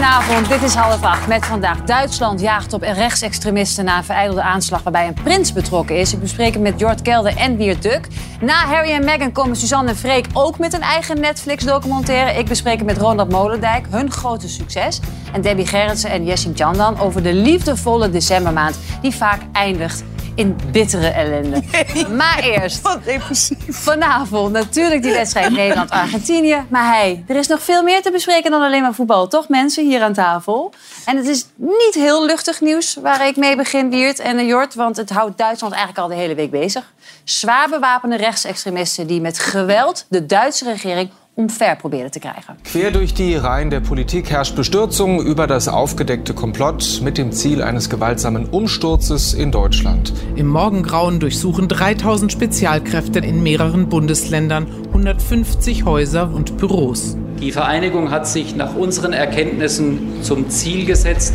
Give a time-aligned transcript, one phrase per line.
[0.00, 1.84] Goedenavond, dit is half acht met vandaag.
[1.84, 6.12] Duitsland jaagt op rechtsextremisten na een vereidelde aanslag waarbij een prins betrokken is.
[6.12, 8.06] Ik bespreek met Jort Kelder en Wiert Duk.
[8.40, 12.38] Na Harry en Meghan komen Suzanne en Freek ook met een eigen Netflix-documentaire.
[12.38, 15.00] Ik bespreek met Ronald Molendijk, hun grote succes.
[15.32, 18.78] En Debbie Gerritsen en Jessim Chandan over de liefdevolle decembermaand...
[19.02, 20.04] die vaak eindigt
[20.40, 21.62] in bittere ellende.
[22.16, 23.58] Maar eerst, Wat depressief.
[23.68, 26.64] vanavond natuurlijk die wedstrijd Nederland-Argentinië.
[26.68, 29.28] Maar hey, er is nog veel meer te bespreken dan alleen maar voetbal.
[29.28, 30.72] Toch mensen hier aan tafel?
[31.04, 34.74] En het is niet heel luchtig nieuws waar ik mee begin, Wiert en Jort.
[34.74, 36.92] Want het houdt Duitsland eigenlijk al de hele week bezig.
[37.24, 42.56] Zwaar bewapende rechtsextremisten die met geweld de Duitse regering omver proberen te krijgen.
[42.64, 47.62] Quer durch die Reihen der Politik herrscht Bestürzung über das aufgedeckte Komplott mit dem Ziel
[47.62, 50.12] eines gewaltsamen Umsturzes in Deutschland.
[50.36, 57.16] Im Morgengrauen durchsuchen 3000 Spezialkräfte in mehreren Bundesländern 150 Häuser und Büros.
[57.40, 61.32] Die Vereinigung hat sich nach unseren Erkenntnissen zum Ziel gesetzt,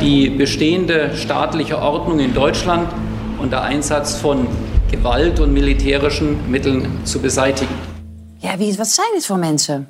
[0.00, 2.88] die bestehende staatliche Ordnung in Deutschland
[3.38, 4.48] unter Einsatz von
[4.90, 7.91] Gewalt und militärischen Mitteln zu beseitigen.
[8.42, 9.88] Ja, wie, wat zijn dit voor mensen?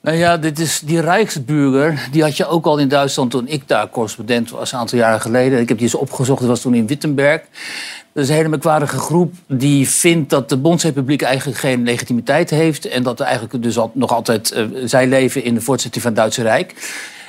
[0.00, 2.08] Nou ja, dit is die Rijksburger.
[2.10, 5.20] Die had je ook al in Duitsland toen ik daar correspondent was, een aantal jaren
[5.20, 5.60] geleden.
[5.60, 7.40] Ik heb die eens opgezocht, dat was toen in Wittenberg.
[8.12, 12.86] Dat is een hele merkwaardige groep die vindt dat de Bondsrepubliek eigenlijk geen legitimiteit heeft.
[12.86, 16.12] En dat er eigenlijk dus al, nog altijd eh, zij leven in de voortzetting van
[16.12, 16.74] het Duitse Rijk.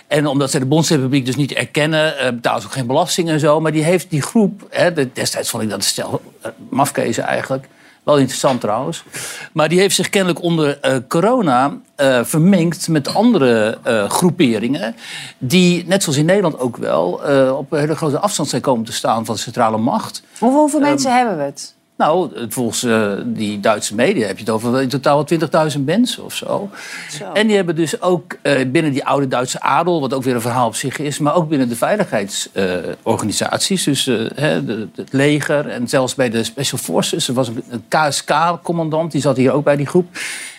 [0.08, 3.40] En omdat zij de Bondsrepubliek dus niet erkennen, eh, betalen ze ook geen belasting en
[3.40, 3.62] zo.
[3.62, 7.68] Maar die heeft die groep, hè, de- destijds vond ik dat stel uh, mafkezen eigenlijk.
[8.06, 9.04] Wel interessant trouwens.
[9.54, 14.96] Maar die heeft zich kennelijk onder eh, corona eh, vermengd met andere eh, groeperingen.
[15.38, 17.12] Die, net zoals in Nederland ook wel,
[17.58, 20.24] op een hele grote afstand zijn komen te staan van de centrale macht.
[20.40, 21.75] Hoeveel, hoeveel mensen hebben we het?
[21.98, 26.24] Nou, volgens eh, die Duitse media heb je het over in totaal wel 20.000 mensen
[26.26, 26.70] of zo.
[27.34, 30.42] En die hebben dus ook eh, binnen die oude Duitse adel, wat ook weer een
[30.42, 35.68] verhaal op zich is, maar ook binnen de veiligheidsorganisaties, dus eh, hè, de- het leger
[35.70, 37.28] en zelfs bij de Special Forces.
[37.28, 40.08] Er was een, een KSK-commandant, die zat hier ook bij die groep.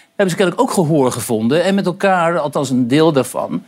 [0.09, 3.63] Hebben ze kennelijk ook gehoor gevonden en met elkaar, althans een deel daarvan,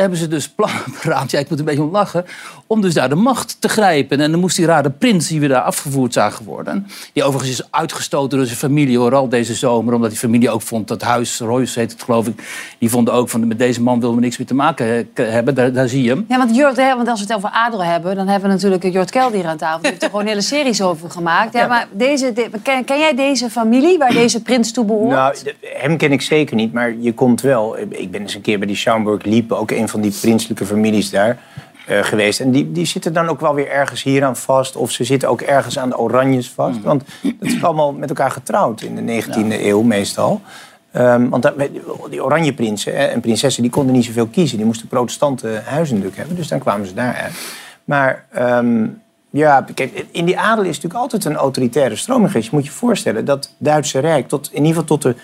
[0.00, 2.24] hebben ze dus plannen beraamd, ja, ik moet een beetje om lachen,
[2.66, 4.20] om dus daar de macht te grijpen.
[4.20, 7.66] En dan moest die rare prins die we daar afgevoerd zagen worden, die overigens is
[7.70, 11.78] uitgestoten door zijn familie, vooral deze zomer, omdat die familie ook vond dat huis, Royce
[11.78, 12.42] heet het geloof ik,
[12.78, 15.54] die vonden ook van met deze man willen we niks meer te maken he- hebben,
[15.54, 16.24] daar, daar zie je hem.
[16.28, 18.82] Ja, want, Jort, hè, want als we het over adel hebben, dan hebben we natuurlijk
[18.92, 19.80] Jort Kelder hier aan tafel.
[19.80, 21.52] Die heeft er gewoon hele series over gemaakt.
[21.54, 25.10] Ja, maar deze, de- ken, ken jij deze familie waar deze prins toe behoort?
[25.14, 27.78] Nou, de- hem ken ik zeker niet, maar je komt wel.
[27.88, 31.10] Ik ben eens een keer bij die Schaumburg Liepen, ook een van die prinselijke families
[31.10, 31.38] daar
[31.86, 32.40] eh, geweest.
[32.40, 34.76] En die, die zitten dan ook wel weer ergens hier aan vast.
[34.76, 36.82] Of ze zitten ook ergens aan de Oranjes vast.
[36.82, 40.40] Want dat is allemaal met elkaar getrouwd in de 19e eeuw meestal.
[40.92, 41.54] Ehm, want dat,
[42.10, 44.56] die oranje prinsen hè, en prinsessen die konden niet zoveel kiezen.
[44.56, 46.36] Die moesten protestante huisindruk hebben.
[46.36, 47.30] Dus dan kwamen ze daar.
[47.84, 48.86] Maar ehm,
[49.30, 52.50] ja, kijk, in die adel is natuurlijk altijd een autoritaire stroming geweest.
[52.50, 55.14] Je moet je voorstellen dat Duitse Rijk, tot, in ieder geval tot de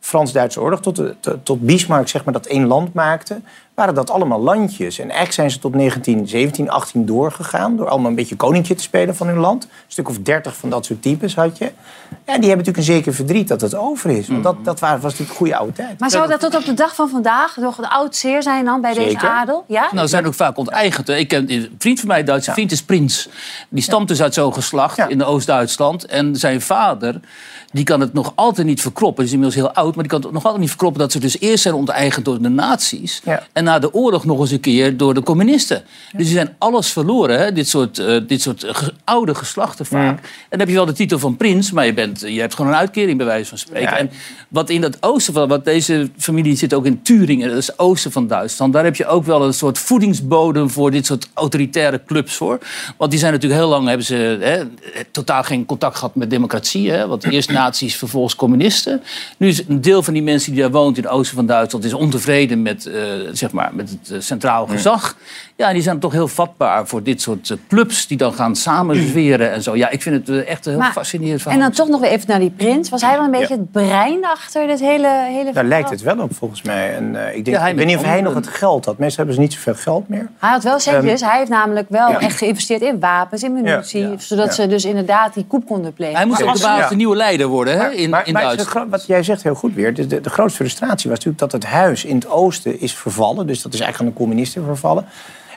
[0.00, 3.40] Frans-Duitse oorlog, tot, de, tot, tot Bismarck zeg maar, dat één land maakte,
[3.74, 4.94] waren dat allemaal landjes.
[4.98, 9.16] En eigenlijk zijn ze tot 1917, 18 doorgegaan, door allemaal een beetje koninkje te spelen
[9.16, 9.64] van hun land.
[9.64, 11.64] Een stuk of dertig van dat soort types had je.
[11.64, 14.28] Ja, die hebben natuurlijk een zeker verdriet dat het over is.
[14.28, 15.98] Want dat, dat was natuurlijk een goede oude tijd.
[15.98, 18.80] maar zou dat tot op de dag van vandaag nog een oud zeer zijn dan
[18.80, 19.64] bij deze adel?
[19.68, 19.88] Ja?
[19.92, 21.06] Nou, ze zijn ook vaak onteigend.
[21.06, 21.16] hè.
[21.16, 23.28] Ik ken een vriend van mij, een Duitse vriend, is prins.
[23.68, 25.08] Die stamt dus uit zo'n geslacht Ja.
[25.08, 26.04] in Oost-Duitsland.
[26.06, 27.20] En zijn vader,
[27.74, 29.16] die kan het nog altijd niet verkroppen.
[29.16, 31.00] Die is inmiddels heel oud, maar die kan het nog altijd niet verkroppen...
[31.00, 33.20] dat ze dus eerst zijn onteigend door de nazi's...
[33.24, 33.42] Ja.
[33.52, 35.82] en na de oorlog nog eens een keer door de communisten.
[36.16, 37.52] Dus die zijn alles verloren, hè?
[37.52, 40.18] dit soort, eh, dit soort ge- oude geslachten vaak.
[40.18, 42.70] En dan heb je wel de titel van prins, maar je, bent, je hebt gewoon
[42.70, 43.96] een uitkering bij wijze van spreken.
[43.98, 44.10] En
[44.48, 47.78] wat in dat oosten van, wat deze familie zit ook in Turingen, dat is het
[47.78, 48.72] oosten van Duitsland.
[48.72, 52.58] Daar heb je ook wel een soort voedingsbodem voor dit soort autoritaire clubs voor.
[52.96, 54.62] Want die zijn natuurlijk heel lang, hebben ze hè,
[55.10, 56.90] totaal geen contact gehad met democratie.
[56.90, 57.06] Hè?
[57.06, 59.02] Want eerst nazi's, vervolgens communisten.
[59.36, 61.84] Nu is een deel van die mensen die daar woont in het oosten van Duitsland,
[61.84, 63.02] is ontevreden met, eh,
[63.32, 65.16] zeg maar, met het eh, centraal gezag.
[65.56, 69.52] Ja, die zijn toch heel vatbaar voor dit soort eh, clubs die dan gaan samenzweren
[69.52, 69.76] en zo.
[69.76, 71.58] Ja, ik vind het echt een heel Maar- fascinerend verhaal.
[71.60, 72.88] En dan toch nog weer even naar die prins.
[72.88, 75.64] Was hij wel een beetje het brein achter dit hele, hele Daar verhaal?
[75.68, 76.94] lijkt het wel op, volgens mij.
[76.94, 78.98] En, eh, ik, denk, Ja, hij ik weet niet of hij nog het geld had.
[78.98, 80.28] Meestal hebben ze niet zoveel geld meer.
[80.38, 81.20] Hij had wel centjes.
[81.20, 82.20] hij heeft namelijk wel Ja.
[82.20, 84.00] echt geïnvesteerd in wapens, in munitie.
[84.00, 84.08] Ja.
[84.08, 84.18] Ja.
[84.18, 84.52] Zodat Ja.
[84.52, 86.16] ze dus inderdaad die koep konden plegen.
[86.16, 86.88] Hij moest ook de baas ja.
[86.88, 88.90] de nieuwe leider worden hè, in, maar, in maar Duitsland.
[88.90, 89.94] wat jij zegt heel goed weer.
[89.94, 93.46] De, de, de grootste frustratie was natuurlijk dat het huis in het oosten is vervallen.
[93.46, 95.04] Dus dat is eigenlijk aan de communisten vervallen.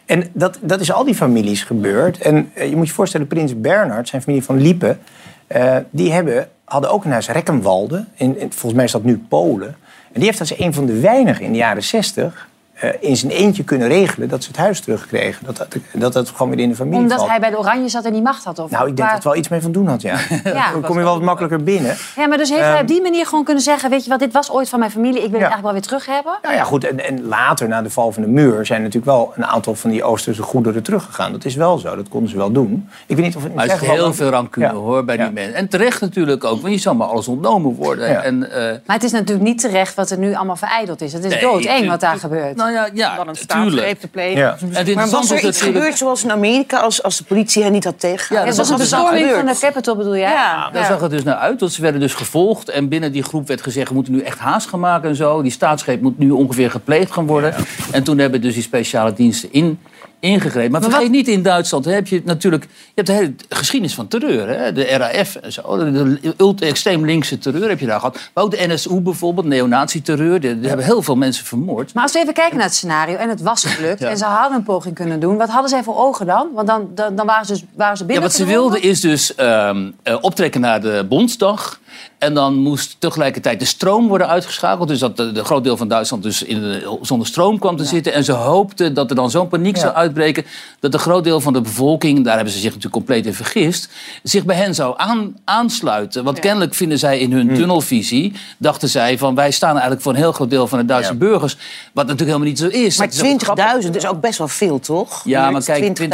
[0.06, 2.18] En dat, dat is al die families gebeurd.
[2.18, 5.00] En eh, je moet je voorstellen, prins Bernhard, zijn familie van Liepen...
[5.48, 8.06] eh, die hebben, hadden ook een huis Rekkenwalde.
[8.16, 9.68] In, in- volgens mij is dat nu Polen.
[10.12, 12.47] En die heeft als een van de weinigen in de jaren zestig...
[12.80, 15.46] eh, in zijn eentje kunnen regelen dat ze het huis terugkregen.
[15.46, 17.30] Dat dat, dat, dat gewoon weer in de familie Omdat valt.
[17.30, 18.60] hij bij de Oranje zat en die macht had?
[18.60, 20.18] Of Nou, ik denk waar- dat er wel iets mee van doen had, ja.
[20.44, 20.72] Ja.
[20.72, 21.96] Dan kom je wel wat makkelijker binnen.
[22.16, 23.90] Ja, maar dus heeft Ehm, hij op die manier gewoon kunnen zeggen...
[23.90, 25.82] weet je wat, dit was ooit van mijn familie, ik wil het eigenlijk wel weer
[25.82, 26.38] terug hebben?
[26.42, 26.84] Nou ja, goed.
[26.88, 29.90] En, en later, na de val van de muur, zijn natuurlijk wel een aantal van
[29.90, 31.32] die Oosterse goederen teruggegaan.
[31.32, 32.90] Dat is wel zo, dat konden ze wel doen.
[33.06, 34.74] Ik weet niet of het Maar er is heel veel rancune Ja.
[34.74, 35.24] hoor bij Ja.
[35.24, 35.54] die mensen.
[35.56, 38.10] En terecht natuurlijk ook, want je zal maar alles ontnomen worden.
[38.10, 38.22] Ja.
[38.22, 41.14] En, eh, Maar het is natuurlijk niet terecht wat er nu allemaal vereideld is.
[41.14, 42.56] Het is Nee, doodeng wat daar gebeurt.
[42.74, 44.40] Nou ja, ja Dan een staatsgreep te plegen.
[44.40, 44.58] Ja.
[44.72, 47.64] En het Maar was er is iets gebeurd zoals in Amerika als, als de politie
[47.64, 48.54] hen niet had tegengehouden?
[48.54, 50.32] Ja, dat het was een bestorming van de Capitol, bedoel jij?
[50.32, 50.70] Ja.
[50.70, 52.70] Daar zag het dus naar uit, want ze werden dus gevolgd.
[52.70, 55.42] En binnen die groep werd gezegd, we moeten nu echt haast gaan maken en zo.
[55.42, 57.54] Die staatsgreep moet nu ongeveer gepleegd gaan worden.
[57.92, 59.80] En toen hebben dus die speciale diensten in,
[60.20, 60.72] ingegrepen.
[60.72, 62.64] Maar, vergeet niet, in Duitsland heb je natuurlijk...
[62.64, 64.72] Je hebt de hele geschiedenis van terreur, hè?
[64.72, 65.78] de RAF en zo.
[65.78, 68.20] De, extreem linkse terreur heb je daar gehad.
[68.34, 70.40] Maar ook de NSU bijvoorbeeld, neonazi-terreur.
[70.40, 71.94] Die, die hebben heel veel mensen vermoord.
[71.94, 74.00] Maar als we even kijken naar het scenario en het was gelukt...
[74.08, 74.10] Ja.
[74.10, 76.48] en ze hadden een poging kunnen doen, wat hadden zij voor ogen dan?
[76.54, 78.26] Want dan, dan, dan waren, ze, dus- waren ze Ja, binnen.
[78.26, 81.80] wat ze wilden is dus ehm, eh, optrekken naar de Bondsdag.
[82.18, 84.88] En dan moest tegelijkertijd de stroom worden uitgeschakeld.
[84.88, 87.86] Dus dat de, de groot deel van Duitsland dus in de, zonder stroom kwam te
[87.86, 88.14] zitten.
[88.14, 90.46] En ze hoopten dat er dan zo'n paniek zou uitbreken...
[90.80, 93.90] dat een groot deel van de bevolking, daar hebben ze zich natuurlijk compleet in vergist...
[94.24, 96.24] zich bij hen zou aan, aansluiten.
[96.24, 98.34] Want kennelijk vinden zij in hun tunnelvisie...
[98.58, 101.18] dachten zij van wij staan eigenlijk voor een heel groot deel van de Duitse Ja.
[101.18, 101.54] burgers.
[101.94, 102.98] Wat natuurlijk helemaal niet zo is.
[102.98, 103.86] Maar Dat is ook grappig.
[103.86, 105.22] 20.000 is ook best wel veel, toch?
[105.26, 106.08] Ja, maar kijk, 20.000 20.000.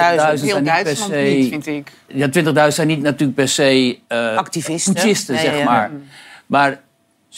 [0.46, 1.16] zijn niet per se...
[1.16, 1.92] niet, vind ik.
[2.08, 2.28] Ja,
[2.70, 4.94] 20.000 zijn niet natuurlijk per se eh Activisten.
[4.94, 5.64] putschisten, Nee, zeg ja.
[5.64, 5.92] maar.
[6.46, 6.82] Maar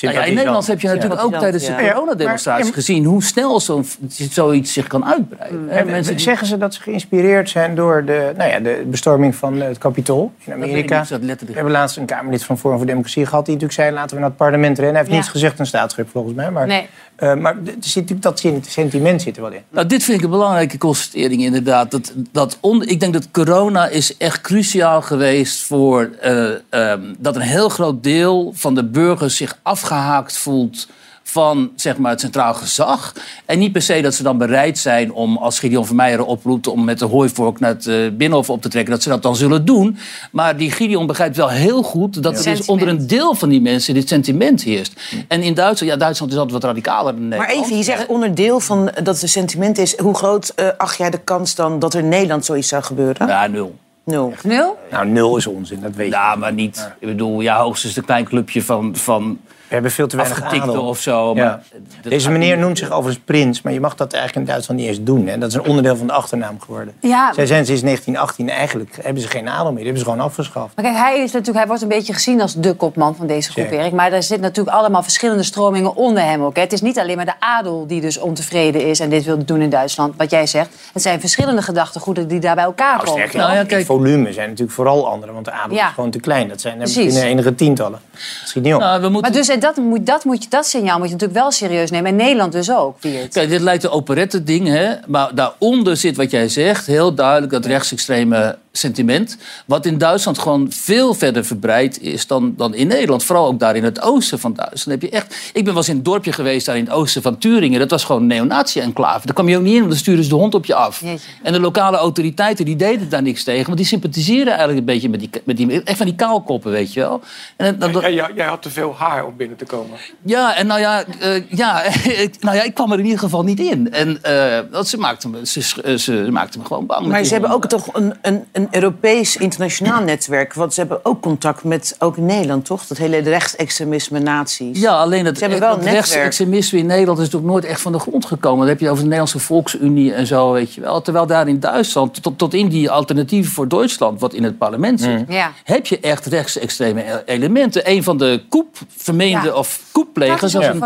[0.01, 3.85] nou ja, in Nederland heb je natuurlijk ook tijdens de coronademonstraties gezien hoe snel zo'n,
[4.09, 5.65] zoiets zich kan uitbreiden.
[5.69, 5.75] hè.
[5.79, 9.35] En Mensen die- Zeggen ze dat ze geïnspireerd zijn door de, nou ja, de bestorming
[9.35, 10.99] van het Capitool in Amerika?
[10.99, 13.45] niet, dat We hebben laatst een Kamerlid van Forum voor Democratie gehad...
[13.45, 14.95] die natuurlijk zei, laten we naar het parlement rennen.
[14.95, 15.15] Hij heeft Ja.
[15.21, 16.51] niets gezegd een staatsgreep volgens mij.
[16.51, 16.87] Maar, Nee.
[17.15, 19.61] Eh, maar zit dat sentiment zit er wel in.
[19.69, 21.91] Nou, dit vind ik een belangrijke constatering inderdaad.
[21.91, 27.35] Dat, dat on, ik denk dat corona is echt cruciaal geweest voor eh, ehm, dat
[27.35, 30.87] een heel groot deel van de burgers zich afgehaakt voelt
[31.35, 33.13] van zeg maar, het centraal gezag.
[33.45, 36.67] En niet per se dat ze dan bereid zijn om, als Gideon Vermeijeren oproept...
[36.67, 39.35] om met de hooivork naar het eh, Binnenhof op te trekken, dat ze dat dan
[39.35, 39.97] zullen doen.
[40.31, 43.61] Maar die Gideon begrijpt wel heel goed dat er dus onder een deel van die
[43.61, 44.93] mensen dit sentiment heerst.
[45.27, 47.65] En in Duitsland, ja, Duitsland is altijd wat radicaler dan Maar Nederland.
[47.65, 49.97] even, je zegt onderdeel van dat het sentiment is.
[49.97, 53.27] Hoe groot eh, acht jij de kans dan dat er in Nederland zoiets zou gebeuren?
[53.27, 53.75] Ja, nul.
[54.03, 54.33] Nul.
[54.43, 54.77] Nul?
[54.91, 56.13] Nou, nul is onzin, dat weet je.
[56.13, 56.91] Ja, maar niet.
[56.99, 60.87] Ik bedoel, ja, hoogstens een klein clubje van, van We hebben veel te weinig adel.
[60.87, 61.35] of zo.
[61.35, 61.43] Ja.
[61.43, 61.61] Maar
[62.01, 64.89] dat Deze meneer noemt zich overigens prins, maar je mag dat eigenlijk in Duitsland niet
[64.89, 65.27] eens doen.
[65.27, 65.37] Hè?
[65.37, 66.93] Dat is een onderdeel van de achternaam geworden.
[66.99, 67.33] Ja.
[67.33, 69.75] Zij zijn sinds 1918 eigenlijk, hebben ze geen adel meer.
[69.75, 70.75] Die hebben ze gewoon afgeschaft.
[70.75, 73.51] Maar kijk, hij, is natuurlijk, hij wordt een beetje gezien als de kopman van deze
[73.51, 73.63] Zeker.
[73.63, 73.93] groepering.
[73.95, 76.55] Maar er zitten natuurlijk allemaal verschillende stromingen onder hem ook.
[76.55, 76.61] Hè.
[76.61, 79.61] Het is niet alleen maar de adel die dus ontevreden is en dit wil doen
[79.61, 80.69] in Duitsland, wat jij zegt.
[80.93, 83.29] Het zijn verschillende gedachtegoeden die daar bij elkaar Nou, komen.
[83.33, 85.33] Nou ja, kijk- volume zijn natuurlijk vooral anderen.
[85.33, 85.87] Want de adel Ja.
[85.87, 86.47] is gewoon te klein.
[86.47, 87.99] Dat zijn er misschien enige tientallen.
[88.11, 88.19] Dat
[88.49, 88.79] schiet niet op.
[88.79, 89.31] Nou, we moeten...
[89.31, 92.09] Maar dus, dat, moet, dat, dat signaal moet je natuurlijk wel serieus nemen.
[92.09, 93.33] En Nederland dus ook, Wiert.
[93.33, 94.93] Kijk, dit lijkt een operette-ding, hè?
[95.07, 99.37] maar daaronder zit wat jij zegt, heel duidelijk dat rechtsextreme sentiment.
[99.65, 103.23] Wat in Duitsland gewoon veel verder verbreid is dan, dan in Nederland.
[103.23, 105.01] Vooral ook daar in het oosten van Duitsland.
[105.01, 105.35] Heb je echt...
[105.53, 107.79] Ik ben wel eens in een dorpje geweest daar in het oosten van Turingen.
[107.79, 109.25] Dat was gewoon een neonazi-enclave.
[109.25, 111.01] Daar kwam je ook niet in, want dan stuurden ze de hond op je af.
[111.01, 111.27] Jeetje.
[111.43, 113.65] En de lokale autoriteiten die deden daar niks tegen.
[113.65, 116.93] Want die sympathiseren eigenlijk een beetje met die, met die, echt van die kaalkoppen, weet
[116.93, 117.21] je wel.
[117.57, 119.97] En dan, dan- Ja, ja, jij had te veel haar om binnen te komen.
[120.21, 121.83] ja, en nou ja, eh, ja,
[122.25, 123.91] ik, nou ja, ik kwam er in ieder geval niet in.
[123.93, 127.07] En eh, dat ze, maakten me, ze, eh, ze maakten me gewoon bang.
[127.07, 130.53] Maar ze hebben ook toch een, een, een Europees internationaal netwerk.
[130.53, 132.85] Want ze hebben ook contact met, ook in Nederland, toch?
[132.87, 134.79] Dat hele rechtsextremisme, nazi's.
[134.81, 136.05] Ja, alleen dat, Ze hebben wel dat een netwerk.
[136.05, 138.59] rechtsextremisme in Nederland is natuurlijk nooit echt van de grond gekomen.
[138.59, 141.01] Dan heb je over de Nederlandse Volksunie en zo, weet je wel.
[141.01, 145.01] Terwijl daar in Duitsland, tot, tot in die alternatieven voor Duitsland, wat in het parlement
[145.01, 145.51] zit, Ja.
[145.63, 147.89] heb je echt rechtsextreme e- elementen.
[147.89, 149.53] Een van de koep, vermeende Ja.
[149.53, 150.83] of Dat koepplegers was een.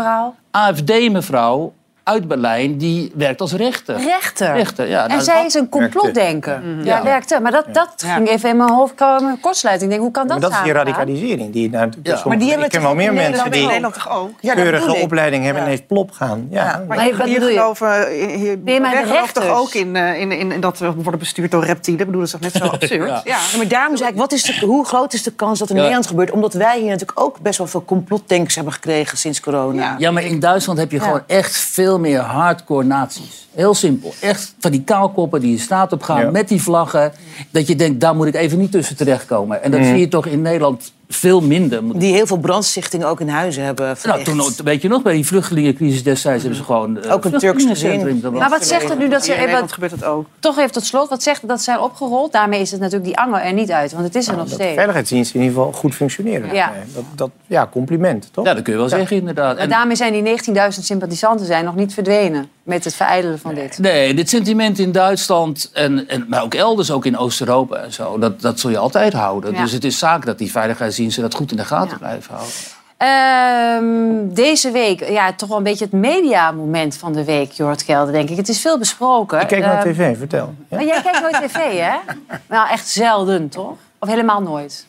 [0.50, 3.96] AFD-mevrouw uit Berlijn, die werkt als rechter.
[3.96, 4.54] Rechter.
[4.54, 6.62] Rechter, ja, en nou, zij is een complotdenker.
[6.82, 7.02] Ja, Ja.
[7.02, 7.40] werkte.
[7.40, 9.90] Maar dat, dat ging even in mijn hoofd komen, kortsluiting.
[9.92, 11.52] Ik denk, hoe kan dat maar dat is die radicalisering.
[11.52, 12.22] Die, nou, Ja.
[12.24, 14.42] Maar die hebben ik ken wel meer mensen die ook.
[14.42, 16.46] Dat keurige opleiding hebben en ineens plop gaan.
[16.50, 16.64] Ja.
[16.64, 20.20] Ja, Maar geloven, eh, je, Ben je maar jij de gelooft toch ook in, eh,
[20.20, 22.00] in, in, in dat we worden bestuurd door reptielen?
[22.00, 23.08] Ik bedoel, dat is toch net zo absurd?
[23.08, 23.22] ja.
[23.24, 25.74] Ja, maar daarom zei ik, wat is de, hoe groot is de kans dat er
[25.74, 25.80] in.
[25.80, 26.30] Nederland gebeurt?
[26.30, 29.94] Omdat wij hier natuurlijk ook best wel veel complotdenkers hebben gekregen sinds corona.
[29.98, 33.48] Ja, maar in Duitsland heb je gewoon echt veel meer hardcore nazi's.
[33.54, 34.12] Heel simpel.
[34.20, 36.30] Echt van die kaalkoppen die de straat op gaan Ja.
[36.30, 37.12] met die vlaggen.
[37.50, 39.62] Dat je denkt, daar moet ik even niet tussen terechtkomen.
[39.62, 41.98] En dat zie je toch in Nederland veel minder.
[41.98, 45.26] Die heel veel brandstichtingen ook in huizen hebben Nou, toen, weet je nog, bij die
[45.26, 46.98] vluchtelingencrisis destijds hebben ze gewoon...
[47.02, 48.20] eh, Ook een Turks gezin.
[48.32, 50.26] Maar wat zegt het nu dat ze even, gebeurt het ook.
[50.38, 52.32] toch even tot slot, wat zegt het dat ze zijn opgerold?
[52.32, 54.48] Daarmee is het natuurlijk die angel er niet uit, want het is er nog Dat
[54.48, 54.74] de steeds.
[54.74, 56.54] veiligheidsdiensten in ieder geval goed functioneren.
[56.54, 56.70] Ja.
[56.70, 58.44] Nee, Dat, dat, ja, compliment, toch?
[58.44, 59.54] Ja, dat kun je wel zeggen, inderdaad.
[59.54, 63.54] Maar En- daarmee zijn die 19.000 sympathisanten zijn nog niet verdwenen met het verijdelen van
[63.54, 63.78] dit.
[63.78, 68.18] Nee, dit sentiment in Duitsland, en, en, maar ook elders, ook in Oost-Europa en zo,
[68.18, 69.52] dat, dat zul je altijd houden.
[69.52, 69.62] Ja.
[69.62, 71.96] Dus het is zaak dat die veiligheidsdiensten dat goed in de gaten Ja.
[71.98, 72.54] blijven houden.
[72.96, 78.12] Ehm, deze week, ja, toch wel een beetje het mediamoment van de week, Jort Kelder,
[78.12, 78.36] denk ik.
[78.36, 79.40] Het is veel besproken.
[79.40, 80.54] Ik kijk naar Ehm, tv, vertel.
[80.68, 80.76] Ja?
[80.76, 81.94] Maar jij kijkt nooit tv, hè?
[82.48, 83.72] Nou, echt zelden, toch?
[83.98, 84.86] Of helemaal nooit?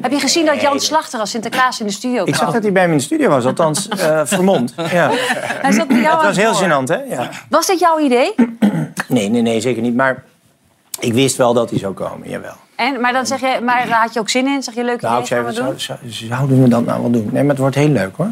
[0.00, 2.28] Heb je gezien dat Jan Slachter als Sinterklaas in de studio kwam?
[2.28, 4.74] Ik zag dat hij bij me in de studio was, althans eh, vermomd.
[4.90, 5.10] Ja.
[5.12, 7.14] Hij zat bij jou Het aan was heel gênant, hè?
[7.14, 7.30] Ja.
[7.48, 8.34] Was dit jouw idee?
[9.08, 9.94] Nee, nee, nee, zeker niet.
[9.94, 10.24] Maar
[11.00, 12.52] ik wist wel dat hij zou komen, jawel.
[12.76, 14.62] En, maar dan zeg je, maar daar had je ook zin in?
[14.62, 15.80] Zeg je leuk Nou, idee, ik zei, gaan we doen?
[15.80, 17.28] zou, zou- zouden we dat nou wel doen?
[17.32, 18.30] Nee, maar het wordt heel leuk, hoor.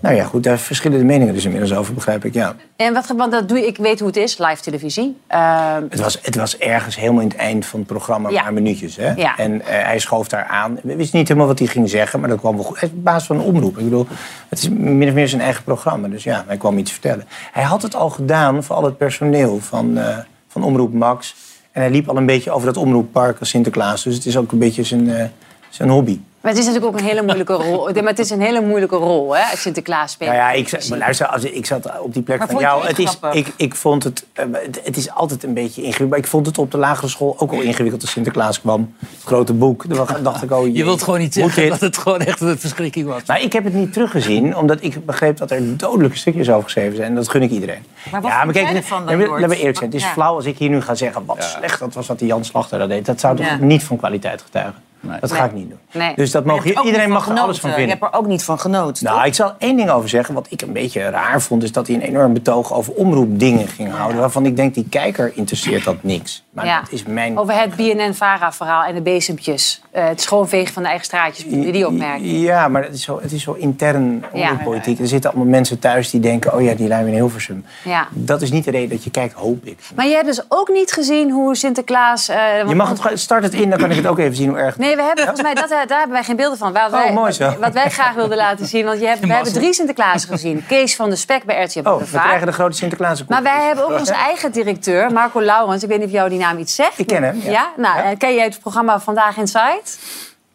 [0.00, 2.54] Nou ja, goed, daar verschillen de meningen dus inmiddels over, begrijp ik, ja.
[2.76, 5.16] En wat, want dat doe je, ik weet hoe het is, live televisie.
[5.26, 8.42] Ehm, Het was, het was ergens helemaal in het eind van het programma, een Ja.
[8.42, 8.96] paar minuutjes.
[8.96, 9.12] Hè?
[9.12, 9.36] Ja.
[9.36, 10.78] En eh, hij schoof daar aan.
[10.82, 12.80] We wisten niet helemaal wat hij ging zeggen, maar dat kwam wel goed.
[12.80, 13.78] Hij is basis van een omroep.
[13.78, 14.06] Ik bedoel,
[14.48, 16.08] het is min of meer zijn eigen programma.
[16.08, 17.24] Dus ja, hij kwam iets vertellen.
[17.52, 20.16] Hij had het al gedaan voor al het personeel van, eh,
[20.48, 21.34] van Omroep Max.
[21.72, 24.02] En hij liep al een beetje over dat omroeppark als Sinterklaas.
[24.02, 25.32] Dus het is ook een beetje zijn,
[25.78, 26.18] hobby.
[26.40, 27.88] maar het is natuurlijk ook een hele moeilijke rol.
[27.94, 30.34] Maar het is een hele moeilijke rol, hè, als Sinterklaas spelen.
[30.34, 32.56] Nou ja, ik, zat- maar luister, als ik, ik zat op die plek Maar van
[32.56, 32.86] je jou.
[32.86, 36.08] het Het is, ik, ik vond het, eh, het, het is altijd een beetje ingewikkeld.
[36.10, 38.94] Maar ik vond het op de lagere school ook al ingewikkeld als Sinterklaas kwam.
[38.98, 39.94] Het grote boek.
[39.94, 43.06] Dan dacht ik, oh Je wilt gewoon niet zeggen dat het gewoon echt een verschrikking
[43.06, 43.22] was.
[43.26, 46.96] Maar ik heb het niet teruggezien, omdat ik begreep dat er dodelijke stukjes over geschreven
[46.96, 47.08] zijn.
[47.08, 47.82] En dat gun ik iedereen.
[48.10, 49.90] Maar wat ja, vond kijk, ervan dan, laat me eerlijk zijn.
[49.90, 50.12] Het is Ja.
[50.12, 52.78] flauw als ik hier nu ga zeggen wat slecht dat was wat die Jan Slachter
[52.78, 53.06] dat deed.
[53.06, 53.56] Dat zou toch Ja.
[53.60, 54.74] niet van kwaliteit getuigen.
[55.00, 55.20] Nee.
[55.20, 55.78] Dat ga ik niet doen.
[55.92, 56.12] Nee.
[56.16, 57.88] Dus dat ook iedereen mag er alles van vinden.
[57.88, 59.04] Je hebt er ook niet van genoten.
[59.04, 60.34] Nou, ik zal één ding over zeggen.
[60.34, 63.92] Wat ik een beetje raar vond, is dat hij een enorm betoog over omroepdingen ging
[63.92, 64.20] houden.
[64.20, 66.44] Waarvan ik denk, die kijker interesseert dat niks.
[66.50, 66.80] Maar Ja.
[66.80, 67.38] dat is mijn.
[67.38, 69.82] Over het BNN-Vara-verhaal en de bezempjes.
[69.90, 72.30] Eh, het schoonvegen van de eigen straatjes, die opmerking.
[72.42, 74.50] Ja, maar het is zo, het is zo intern Ja.
[74.50, 74.98] omroeppolitiek.
[75.00, 77.64] Er zitten allemaal mensen thuis die denken, oh ja, die lijn in Hilversum.
[77.84, 78.08] Ja.
[78.10, 79.78] Dat is niet de reden dat je kijkt, hoop ik.
[79.94, 82.28] Maar je hebt dus ook niet gezien hoe Sinterklaas...
[82.28, 82.36] eh,
[82.68, 84.78] Je mag het, start het in, dan kan ik het ook even zien hoe erg.
[84.96, 86.72] Nee, we hebben volgens mij, dat, daar hebben wij geen beelden van.
[86.72, 87.56] Wat, Oh, wij, mooi zo.
[87.60, 88.84] wat wij graag wilden laten zien.
[88.84, 90.66] Want je hebt, we hebben drie Sinterklaas gezien.
[90.66, 93.24] Kees van de Spek bij RTL Oh, we krijgen de grote Sinterklaas.
[93.28, 95.82] Maar wij hebben ook onze eigen directeur, Marco Laurens.
[95.82, 96.98] Ik weet niet of jou die naam iets zegt.
[96.98, 97.70] Ik ken hem, ja.
[97.76, 98.04] Nou, Ja.
[98.10, 99.82] eh, ken jij het programma Vandaag Inside?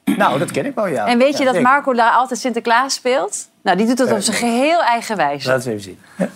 [0.06, 1.06] Nou, dat ken ik wel, ja.
[1.06, 1.70] En weet je Ja, dat zeker.
[1.70, 3.48] Marco daar altijd Sinterklaas speelt?
[3.64, 5.48] Nou, die doet dat op Eh, zijn geheel eigen wijze.
[5.50, 6.00] Laten we even zien.
[6.18, 6.28] Ja.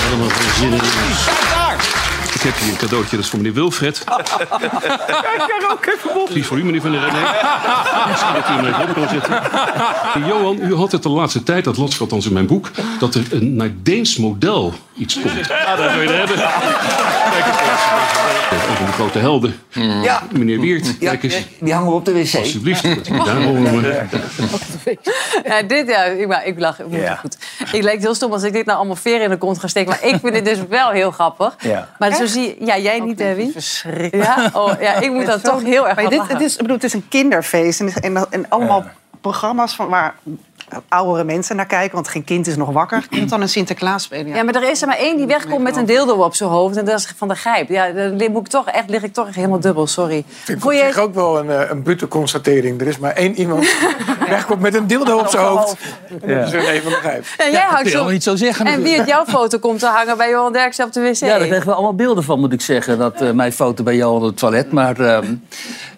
[0.00, 1.99] Helemaal geen zin in.
[2.34, 4.04] Ik heb hier een cadeautje, dat is voor meneer Wilfred.
[6.28, 7.14] Die is voor u, meneer Van der Rijn.
[8.08, 9.42] Misschien dat u hem even op kan zetten.
[10.26, 12.70] Johan, u had het de laatste tijd, dat las ik althans in mijn boek...
[12.98, 15.46] dat er een naar Deens model iets komt.
[15.46, 16.36] Ja, dat wil je hebben.
[16.36, 17.58] Kijk eens.
[18.70, 19.54] Over de grote helden.
[20.02, 20.22] Ja.
[20.32, 21.36] Meneer Wiert, kijk eens.
[21.60, 22.34] Die hangen we op de wc.
[22.34, 22.84] Alsjeblieft.
[25.44, 26.78] Ja, dit, ja, ik, maar, ik lach.
[26.80, 27.14] Ik, moet Ja.
[27.16, 27.36] goed.
[27.72, 29.88] ik lijkt heel stom als ik dit nou allemaal veren in de kont ga steken.
[29.90, 31.54] Maar ik vind het dus wel heel grappig.
[31.60, 31.88] Ja.
[31.98, 32.64] Maar zo zie je...
[32.64, 33.52] Ja, jij niet, Debbie?
[33.52, 34.28] Verschrikkelijk.
[34.28, 34.50] Ja?
[34.52, 36.84] Oh, ja, ik moet dan toch heel erg Maar dit, het, is, ik bedoel, het
[36.84, 37.80] is een kinderfeest.
[37.80, 38.84] En, en, en allemaal
[39.20, 40.14] programma's van waar
[40.88, 41.94] oudere mensen naar kijken.
[41.94, 43.06] Want geen kind is nog wakker.
[43.10, 44.34] Komt dan een Sinterklaas spelen.
[44.34, 46.76] Ja, maar er is er maar één die wegkomt met een dildo op zijn hoofd.
[46.76, 47.68] En dat is Van de Grijp.
[47.68, 50.24] Ja, dan li- moet ik toch, echt, lig ik toch helemaal dubbel, sorry.
[50.44, 52.80] vind ik je- zich ook wel een, eh, een brute constatering.
[52.80, 53.60] Er is maar één iemand
[54.18, 55.76] die wegkomt met een dildo op zijn hoofd.
[56.22, 57.24] En dat is René van der Grijp.
[57.38, 58.08] En jij je zo...
[58.08, 60.92] niet zo zeggen En wie het jouw foto komt te hangen bij Johan Derksen op
[60.92, 61.14] de wc.
[61.14, 62.98] Ja, daar kregen we allemaal beelden van, moet ik zeggen.
[62.98, 64.72] Dat, eh, mijn foto bij jou op het toilet.
[64.72, 65.34] Maar ehm,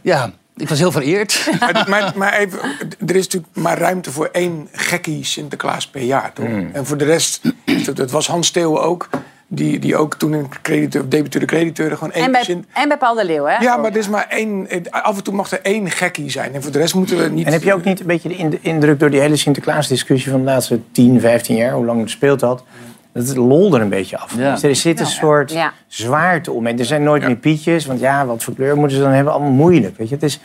[0.02, 1.50] ja, ik was heel vereerd.
[1.60, 2.58] Maar, maar, maar even,
[3.06, 6.46] er is natuurlijk maar ruimte voor één gekkie Sinterklaas per jaar, toch?
[6.72, 9.08] En voor de rest, het, het was Hans Steeuwen ook,
[9.48, 12.96] die, die ook toen een crediteur, debiteur crediteur gewoon één en, bij, Sint- en bij
[12.96, 13.56] Paul de Leeuw, hè?
[13.56, 14.66] Ja, maar er is maar één.
[14.90, 16.54] Af en toe mag er één gekkie zijn.
[16.54, 17.46] En voor de rest moeten we niet.
[17.46, 20.40] En heb je ook niet een beetje de ind- indruk door die hele Sinterklaas-discussie van
[20.40, 22.64] de laatste 10, 15 jaar, hoe lang het speelt had,
[23.12, 24.36] dat het lol er een beetje af.
[24.36, 24.52] Ja.
[24.52, 25.72] Dus er zit een soort Ja.
[25.86, 26.66] zwaarte om.
[26.66, 29.32] En er zijn nooit meer pietjes, want ja, wat voor kleur moeten ze dan hebben?
[29.32, 30.14] Allemaal moeilijk, weet je.
[30.14, 30.40] Het is,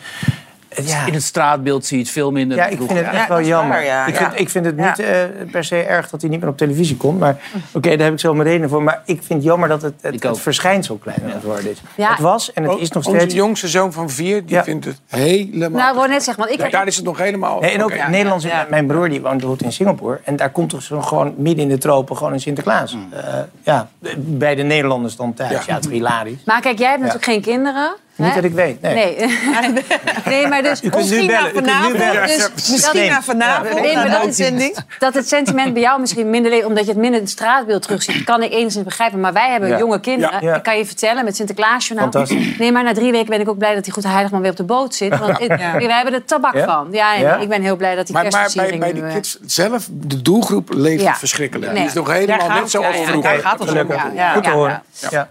[0.86, 2.58] ja, In het straatbeeld zie je het veel minder.
[2.58, 3.76] ja, ik vind het echt Ja, wel jammer.
[3.78, 4.06] waar, ja.
[4.06, 4.88] Ik, vind, ik vind het Ja.
[4.88, 5.18] niet eh,
[5.52, 7.20] per se erg dat hij niet meer op televisie komt.
[7.20, 7.38] Maar
[7.74, 8.84] oké, daar heb ik zo mijn redenen voor.
[8.84, 11.82] Maar ik vind het jammer dat het, het, het verschijnsel kleiner aan het worden is.
[11.96, 12.10] Ja.
[12.10, 13.34] Het was en het is nog Onze steeds...
[13.34, 14.64] jongste zoon van vier, die Ja.
[14.64, 15.70] vindt het helemaal.
[15.70, 16.74] Nou, ik wou net zeggen, want ik Ja, heb...
[16.74, 17.60] daar is het nog helemaal.
[17.60, 20.20] Nee, en ook in Nederland, mijn broer die woont in Singapore.
[20.24, 22.94] En daar komt toch zo gewoon midden in de tropen gewoon een Sinterklaas.
[22.96, 23.08] Mm.
[23.14, 25.52] Eh, ja, bij de Nederlanders dan thuis.
[25.52, 25.74] Ja, Ja.
[25.76, 26.44] het is hilarisch.
[26.46, 27.96] Maar kijk, jij hebt natuurlijk geen kinderen.
[28.18, 28.82] Niet dat ik weet.
[28.82, 28.94] Nee.
[28.94, 29.16] Nee.
[30.26, 30.84] nee, maar dus...
[30.84, 31.54] U kunt nu bellen.
[31.98, 32.28] Bellen.
[32.28, 36.52] Dus, Misschien na vanavond, Nee, maar de dat, dat het sentiment bij jou misschien minder
[36.52, 36.66] leeft...
[36.66, 38.24] omdat je het minder in het straatbeeld terugziet...
[38.24, 39.20] kan ik enigszins begrijpen.
[39.20, 39.78] Maar wij hebben Ja.
[39.78, 40.42] jonge kinderen.
[40.42, 40.50] Ja.
[40.50, 40.56] Ja.
[40.56, 42.12] Ik kan je vertellen, met Sinterklaasjournaal...
[42.12, 42.58] Fantastisch.
[42.58, 44.58] Nee, maar na drie weken ben ik ook blij dat die goede heiligman weer op
[44.58, 45.18] de boot zit.
[45.18, 45.48] Want ik-
[45.78, 46.66] we hebben er tabak Ja?
[46.66, 46.88] van.
[46.92, 47.36] Ja, nee, Ja?
[47.36, 50.22] ik ben heel blij dat die Maar, maar bij, kerstversiering de eh, kids zelf, de
[50.22, 51.16] doelgroep leeft Ja.
[51.16, 51.72] verschrikkelijk.
[51.72, 51.76] Nee.
[51.82, 53.22] Die is nog helemaal net zo vroeger.
[53.22, 53.92] daar gaat het om.
[54.34, 54.82] Goed te horen.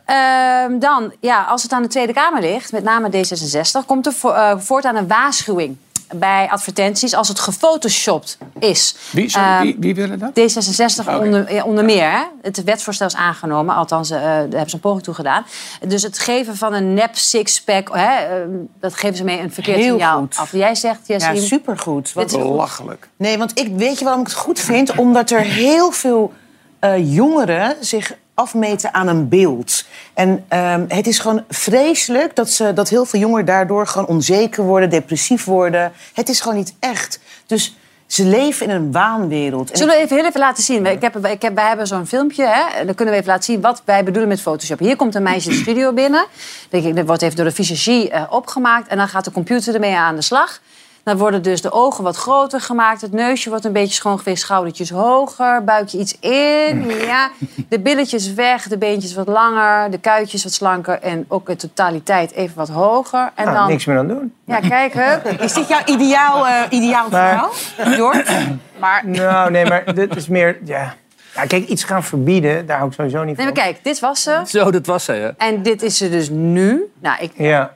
[0.05, 4.13] Ehm, dan, ja, als het aan de Tweede Kamer ligt, met name D66, komt er
[4.13, 5.77] vo- eh, voortaan een waarschuwing
[6.15, 8.97] bij advertenties als het gefotoshopt is.
[9.13, 10.31] Wie, sorry, Ehm, wie, wie willen dat?
[10.31, 11.17] D66 Oké.
[11.25, 12.11] onder, ja, onder meer.
[12.11, 12.23] Hè?
[12.43, 15.45] Het wetsvoorstel is aangenomen, althans, eh, daar hebben ze een poging toe gedaan.
[15.89, 18.47] Dus het geven van een nep sixpack, hè, eh,
[18.81, 20.37] dat geven ze mee een verkeerd Heel signaal goed.
[20.37, 20.53] af.
[20.53, 22.13] Jij zegt, Ja, supergoed.
[22.13, 23.09] Wat- Belachelijk.
[23.17, 24.97] Nee, want ik weet je waarom ik het goed vind?
[24.97, 26.33] Omdat er heel veel
[26.79, 29.85] eh, jongeren zich afmeten aan een beeld.
[30.15, 34.65] En ehm, het is gewoon vreselijk dat, ze, dat heel veel jongeren daardoor gewoon onzeker
[34.65, 35.93] worden, depressief worden.
[36.15, 37.21] Het is gewoon niet echt.
[37.47, 37.77] Dus
[38.07, 39.71] ze leven in een waanwereld.
[39.71, 40.87] En Zullen we even heel even laten zien?
[40.87, 42.85] Ik heb, ik heb, wij hebben zo'n filmpje, hè?
[42.85, 44.79] dan kunnen we even laten zien wat wij bedoelen met Photoshop.
[44.79, 46.27] Hier komt een meisje de studio binnen.
[46.71, 48.89] Dat wordt even door de visagie eh, opgemaakt.
[48.89, 50.61] En dan gaat de computer ermee aan de slag.
[51.07, 53.01] Dan worden dus de ogen wat groter gemaakt.
[53.01, 55.65] Het neusje wordt een beetje schoongeveegd, schoudertjes hoger.
[55.65, 57.31] Buikje iets in, ja.
[57.69, 59.91] De billetjes weg, de beentjes wat langer.
[59.91, 61.01] De kuitjes wat slanker.
[61.01, 63.31] En ook de totaliteit even wat hoger.
[63.35, 64.35] En Nou, dan, niks meer aan doen.
[64.45, 65.27] ja, kijk, hup.
[65.41, 68.31] Is dit jouw ideaal, eh ideaal Maar- verhaal, Jort?
[68.81, 70.59] Maar Nou, nee, maar dit is meer...
[70.65, 70.95] Ja.
[71.35, 73.55] ja, kijk, iets gaan verbieden, daar hou ik sowieso niet Nee, van.
[73.55, 74.41] maar kijk, dit was ze.
[74.47, 75.29] Zo, dat was hè?
[75.29, 76.93] En dit is ze dus nu.
[77.01, 77.75] Nou, ik, Ja.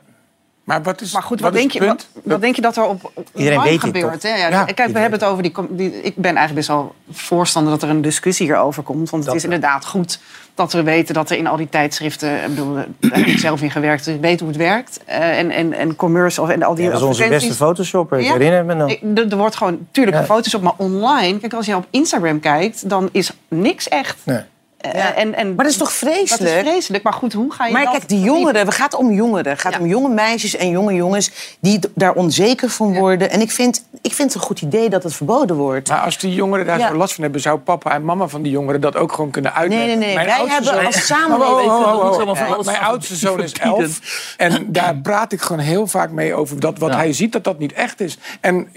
[0.71, 3.11] Maar wat is, Maar goed, wat, denk, je, wat, wat denk je dat er op
[3.15, 4.23] op Iedereen online weet dit gebeurt?
[4.23, 4.29] Hè?
[4.29, 6.03] Ja, Ja, kijk, we hebben het over die.
[6.03, 9.11] Ik ben eigenlijk best wel voorstander dat er een discussie hierover komt.
[9.11, 9.53] Want het Dat is wel.
[9.53, 10.21] inderdaad goed
[10.55, 12.43] dat we weten dat er in al die tijdschriften.
[12.43, 15.01] Ik bedoel, daar heb ik zelf in gewerkt, dus ik weet hoe het werkt.
[15.05, 18.27] Eh, en, en, en commercials en al die Ja, dat is onze beste photoshopper, ik
[18.27, 18.97] herinner me nog.
[19.31, 20.25] Er wordt gewoon natuurlijk Ja.
[20.25, 21.39] foto's op, maar online.
[21.39, 24.17] Kijk, als je op Instagram kijkt, dan is niks echt.
[24.23, 24.41] Nee.
[24.81, 26.55] Eh, en, en, Maar dat is toch dat vreselijk?
[26.55, 27.05] is vreselijk.
[27.05, 29.53] Maar goed, hoe ga je Maar dat kijk, die jongeren, het gaat om jongeren.
[29.53, 29.79] Het gaat Ja.
[29.79, 33.31] om jonge meisjes en jonge jongens die daar onzeker van worden.
[33.31, 35.89] En ik vind, ik vind het een goed idee dat het verboden wordt.
[35.89, 36.89] Maar als die jongeren daar Ja.
[36.89, 39.55] zo last van hebben, zou papa en mama van die jongeren dat ook gewoon kunnen
[39.55, 39.87] uitleggen?
[39.89, 40.15] Nee, nee, nee.
[40.15, 41.69] Mijn Wij oudste hebben zoon- als samenleving...
[41.71, 44.35] Dat allemaal van Ja, alles Mijn oudste zoon is elf.
[44.37, 46.97] En daar praat ik gewoon heel vaak mee over dat wat Ja.
[46.97, 48.19] hij ziet, dat dat niet echt is.
[48.41, 48.69] En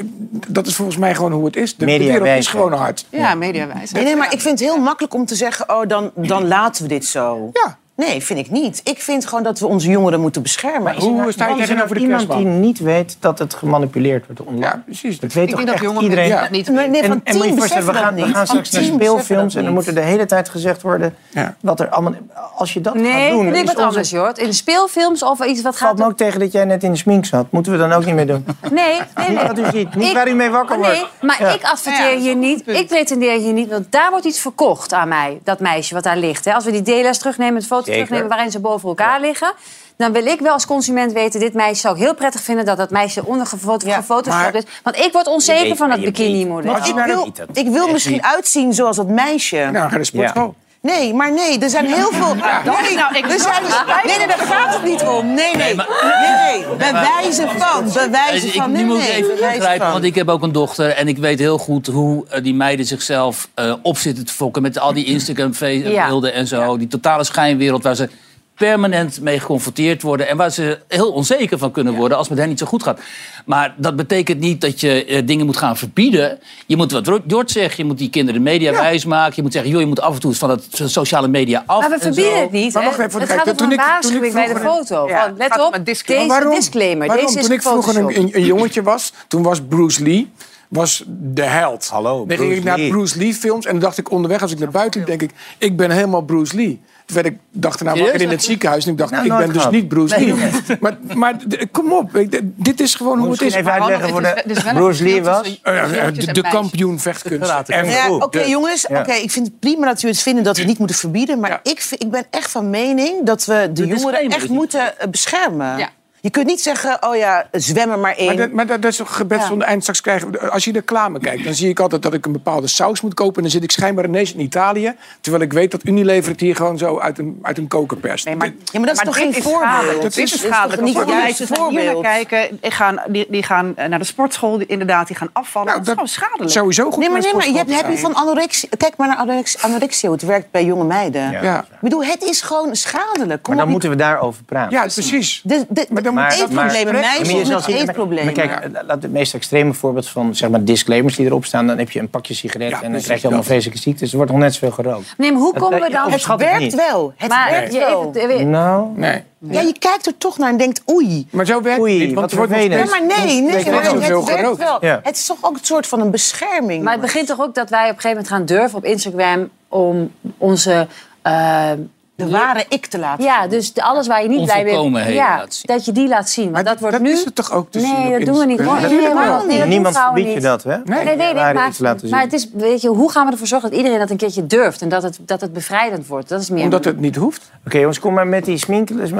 [0.47, 1.75] dat is volgens mij gewoon hoe het is.
[1.75, 3.05] De, Mediawijs wereld is gewoon hard.
[3.09, 3.91] Ja, mediawijs.
[3.91, 5.69] Nee, nee, maar ik vind het heel makkelijk om te zeggen...
[5.75, 7.49] oh, dan, dan laten we dit zo.
[7.53, 7.77] Ja.
[7.95, 8.81] Nee, vind ik niet.
[8.83, 10.95] Ik vind gewoon dat we onze jongeren moeten beschermen.
[10.95, 12.51] Hoe sta je Is er nou tegenover de iemand kerstman?
[12.51, 14.65] die niet weet dat het gemanipuleerd wordt online?
[14.65, 15.19] Ja, precies.
[15.19, 16.27] Dat weet Ik toch denk dat echt iedereen?
[16.27, 16.41] Ja.
[16.41, 18.35] dat niet Nee, nee, En, van en moet je voorstellen, we gaan, we niet.
[18.35, 19.79] gaan straks naar speelfilms en dan niet.
[19.85, 21.55] moet er de hele tijd gezegd worden Ja.
[21.61, 22.13] wat er allemaal...
[22.55, 24.37] Als je dat gaat nee, doen, vind ik wat onze- anders, Jort.
[24.37, 25.99] In de speelfilms of iets wat valt gaat...
[25.99, 27.45] me ook tegen dat jij net in de smink zat.
[27.51, 28.45] Moeten we dan ook niet meer doen?
[28.71, 29.47] Nee, nee, nee.
[29.47, 31.11] Wat u ziet, niet Ik- waar u mee wakker Oh, nee, wordt.
[31.39, 32.67] maar ik adverteer hier niet.
[32.67, 35.39] Ik pretendeer hier niet, want daar wordt iets verkocht aan mij.
[35.43, 36.45] Dat meisje wat daar ligt.
[36.45, 36.53] Hè.
[36.53, 37.91] Als we die DLS terugnemen, de foto.
[37.93, 39.53] Terugnemen waarin ze boven elkaar liggen.
[39.97, 42.77] Dan wil ik wel als consument weten, dit meisje zou ik heel prettig vinden dat
[42.77, 44.63] dat meisje ondergefoto Ja, is.
[44.83, 46.75] Want ik word onzeker weet, van dat bikini-model.
[46.75, 49.55] ik wil, ik wil misschien uitzien zoals dat meisje.
[49.55, 50.55] Nou, ga naar de sportschool.
[50.91, 52.35] Nee, maar nee, er zijn heel veel...
[52.35, 53.63] Nee, Nou, ik er zijn,
[54.05, 55.33] nee, nee, daar gaat het niet om.
[55.33, 55.75] Nee, nee.
[55.75, 56.75] Nee, nee.
[56.77, 57.83] Bewijzen van.
[57.93, 58.71] Bewijzen Ik, van.
[58.71, 59.11] nu Nee, moet ik nee.
[59.11, 60.89] even ingrijpen, want ik heb ook een dochter.
[60.89, 64.61] En ik weet heel goed hoe eh, die meiden zichzelf eh, op zitten te fokken...
[64.61, 66.77] met al die Instagram-beelden en zo.
[66.77, 68.09] Die totale schijnwereld waar ze
[68.55, 70.27] permanent mee geconfronteerd worden...
[70.27, 72.83] en waar ze heel onzeker van kunnen worden als het met hen niet zo goed
[72.83, 72.99] gaat.
[73.45, 76.39] Maar dat betekent niet dat je eh, dingen moet gaan verbieden.
[76.65, 79.33] Je moet wat Jort zegt, je moet die kinderen de media wijs maken.
[79.35, 81.79] Je moet zeggen, joh, je moet af en toe eens van dat sociale media af.
[81.79, 82.73] Maar we en verbieden het niet.
[82.73, 82.89] Maar hè.
[82.89, 85.07] wacht even, het gaat om toen een waarschuwing bij de foto.
[85.07, 86.27] Ja, Van, het let op, een disclaimer.
[86.27, 86.59] deze Waarom?
[86.59, 87.07] disclaimer.
[87.07, 87.25] Waarom?
[87.25, 90.31] Deze is Toen ik vroeger een, een, een jongetje was, toen was Bruce Lee
[90.73, 91.87] was de held.
[91.87, 92.89] Hallo, Dan Bruce ging ik naar Lee.
[92.89, 95.31] Bruce Lee films en dan dacht ik onderweg, als ik naar buiten liep, denk ik,
[95.57, 96.81] ik ben helemaal Bruce Lee.
[97.05, 99.53] Toen werd ik, dacht daarna wakker in het ziekenhuis en ik dacht, Nou, ik ben
[99.53, 100.33] dus niet Bruce Lee.
[100.79, 101.35] Maar, maar
[101.71, 103.53] kom op, ik- dit is gewoon hoe het is.
[103.53, 104.73] even uitleggen voor is- is de...
[104.73, 105.59] Bruce Lee was...
[105.63, 107.51] jongetjes de, de kampioen vechtkunst.
[107.67, 110.59] Ja, goed, oké jongens, oké, ik vind het prima dat u het vinden dat we
[110.61, 111.39] het niet moeten verbieden.
[111.39, 111.59] Maar Ja.
[111.63, 115.77] ik, ik ben echt van mening dat we de, jongeren echt moeten beschermen.
[115.77, 115.89] Ja.
[116.23, 118.25] Je kunt niet zeggen, oh ja, zwemmen maar in.
[118.25, 119.45] Maar, dat, maar dat, dat is toch gebed Ja.
[119.47, 120.51] zonder eind straks krijgen.
[120.51, 123.13] Als je de reclame kijkt, dan zie ik altijd dat ik een bepaalde saus moet
[123.13, 123.35] kopen.
[123.35, 124.95] En dan zit ik schijnbaar ineens in Italië.
[125.21, 128.25] Terwijl ik weet dat Unilever het hier gewoon zo uit een, uit een koker perst.
[128.25, 130.01] Nee, maar, Ja, maar dat is toch geen is voorbeeld?
[130.01, 130.75] Dat is- is dat is schadelijk.
[130.81, 131.05] toch niet
[131.47, 132.01] naar voorbeeld?
[132.03, 135.67] kijken, die gaan, die, die gaan eh, naar de sportschool, die, inderdaad, die gaan afvallen.
[135.67, 136.51] Nou, dat, is gewoon schadelijk.
[136.51, 138.69] Sowieso goed Nee, maar, nee, maar je hebt, heb je van anorexia...
[138.77, 139.17] Kijk maar naar
[139.61, 141.31] anorexia, het werkt bij jonge meiden.
[141.31, 141.59] Ja.
[141.59, 143.41] Ik bedoel, het is gewoon schadelijk.
[143.41, 144.71] Kom Maar dan op, moeten we daarover praten.
[144.77, 145.41] ja precies.
[145.43, 146.93] de, de, Maar dan met Maar- eetproblemen.
[146.93, 148.25] maar- Meisjes met eetproblemen.
[148.35, 151.67] Maar kijk, laat het meest extreme voorbeeld van zeg maar, disclaimers die erop staan.
[151.67, 154.11] Dan heb je een pakje sigaret en dan krijg je allemaal vreselijke ziektes.
[154.11, 155.13] Er wordt nog net zoveel gerookt.
[155.17, 156.11] Nee, maar hoe komen we ja, dan...
[156.11, 157.13] het het werkt wel.
[157.17, 158.45] Het werkt je wel.
[158.45, 159.23] Nou, Nee.
[159.49, 161.27] Ja, je kijkt er toch naar en denkt, oei.
[161.29, 162.13] Maar zo werkt Oei, het niet.
[162.15, 162.71] Want wat er wordt.
[162.73, 164.77] Ja, maar nee, nee, het werkt wel.
[164.85, 164.99] Ja.
[165.03, 166.83] Het is toch ook een soort van een bescherming.
[166.83, 169.49] Maar het begint toch ook dat wij op een gegeven moment gaan durven op Instagram
[169.67, 170.87] om onze...
[171.21, 171.71] eh,
[172.15, 175.61] de ware ik te laten ja, dus alles waar je niet blij bent, ja, zien.
[175.65, 176.43] dat je die laat zien.
[176.43, 177.11] Maar, Maar dat wordt dat nu.
[177.11, 178.59] is het toch ook te zien nee, dat doen we niet.
[178.59, 179.65] Nee, helemaal niet.
[179.65, 180.77] Niemand verbiedt je dat, hè?
[180.83, 182.09] Nee, nee, nee, maar, iets laten zien.
[182.09, 184.47] maar het is, weet je, hoe gaan we ervoor zorgen dat iedereen dat een keertje
[184.47, 186.29] durft en dat het, dat het bevrijdend wordt?
[186.29, 186.63] Dat is meer.
[186.63, 187.51] Omdat het niet hoeft.
[187.65, 188.87] Oké jongens, kom maar met die smink.
[188.87, 189.11] Dus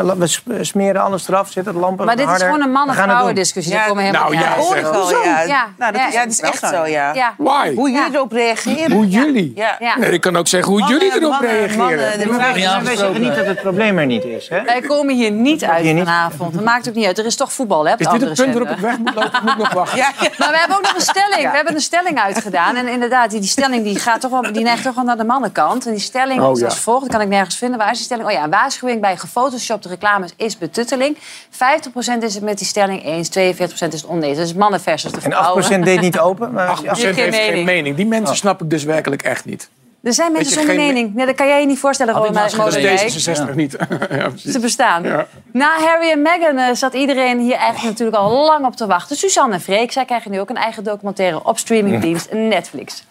[0.44, 3.74] We smeren alles eraf, zetten de lampen maar dit is gewoon een het mannen-vrouwen discussie.
[3.74, 4.56] Ja, komen helemaal nou, ja.
[4.56, 4.86] Hoor ik
[5.24, 5.42] ja.
[5.42, 7.34] Ja, Nou, dat is, het echt zo, ja.
[7.38, 7.74] Why?
[7.74, 8.92] Hoe jullie erop reageren.
[8.92, 9.64] Hoe jullie?
[10.00, 12.83] Nee, ik kan ook zeggen hoe jullie erop reageren.
[12.84, 14.64] Maar vraag wij- is- zeggen niet dat het probleem er niet is, hè?
[14.64, 16.04] Wij komen hier niet uit Hier niet?
[16.04, 16.54] vanavond.
[16.54, 17.18] Dat maakt ook niet uit.
[17.20, 17.94] Er is toch voetbal, hè?
[17.98, 19.34] Is dit het punt waarop ik weg moet lopen?
[19.34, 19.98] Ik moet nog wachten.
[20.04, 20.30] Ja, ja.
[20.38, 21.50] Maar we hebben ook nog een stelling.
[21.52, 22.76] We hebben een stelling uitgedaan.
[22.76, 25.24] En inderdaad, die, die stelling die gaat toch wel, die neigt toch wel naar de
[25.24, 25.86] mannenkant.
[25.86, 27.02] En die stelling Oh, is als volgt.
[27.02, 27.78] Dat kan ik nergens vinden.
[27.78, 28.28] Waar is die stelling?
[28.28, 31.18] Oh ja, een waarschuwing bij gefotoshopte reclames is betutteling.
[31.18, 34.38] 50% is het met die stelling eens, 42% is het oneens.
[34.38, 35.64] Dus mannen versus de En vrouwen.
[35.64, 36.52] 8% deed niet open.
[36.52, 37.66] Maar 8% heeft geen geen mening.
[37.66, 37.96] mening.
[37.96, 39.70] Die mensen snap ik dus werkelijk echt niet.
[40.04, 41.14] Er zijn mensen zonder geen- mening.
[41.16, 42.22] Nee, dat kan jij je niet voorstellen, maar
[42.58, 42.74] Molenbeek.
[43.00, 43.50] gelezen.
[43.52, 43.78] D66 niet.
[44.10, 44.52] ja, precies.
[44.52, 45.04] Ze bestaan.
[45.04, 45.28] Ja.
[45.52, 49.16] Na Harry en Meghan eh, zat iedereen hier eigenlijk natuurlijk al lang op te wachten.
[49.16, 53.04] Suzanne en Freek, zij krijgen nu ook een eigen documentaire op streamingdienst Netflix.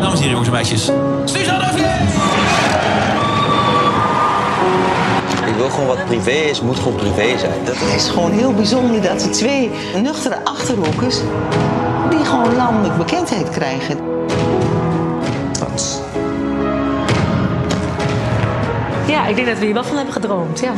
[0.00, 0.90] Dames en heren, jongens en meisjes.
[1.24, 1.64] Suzanne
[5.46, 7.64] Ik wil gewoon wat privé is, moet gewoon privé zijn.
[7.64, 9.70] Dat Het is gewoon heel bijzonder dat de twee
[10.02, 11.16] nuchtere achterhoekers...
[12.10, 13.98] die gewoon landelijk bekendheid krijgen.
[19.06, 20.72] Ja, ik denk dat we hier wel van hebben gedroomd, ja.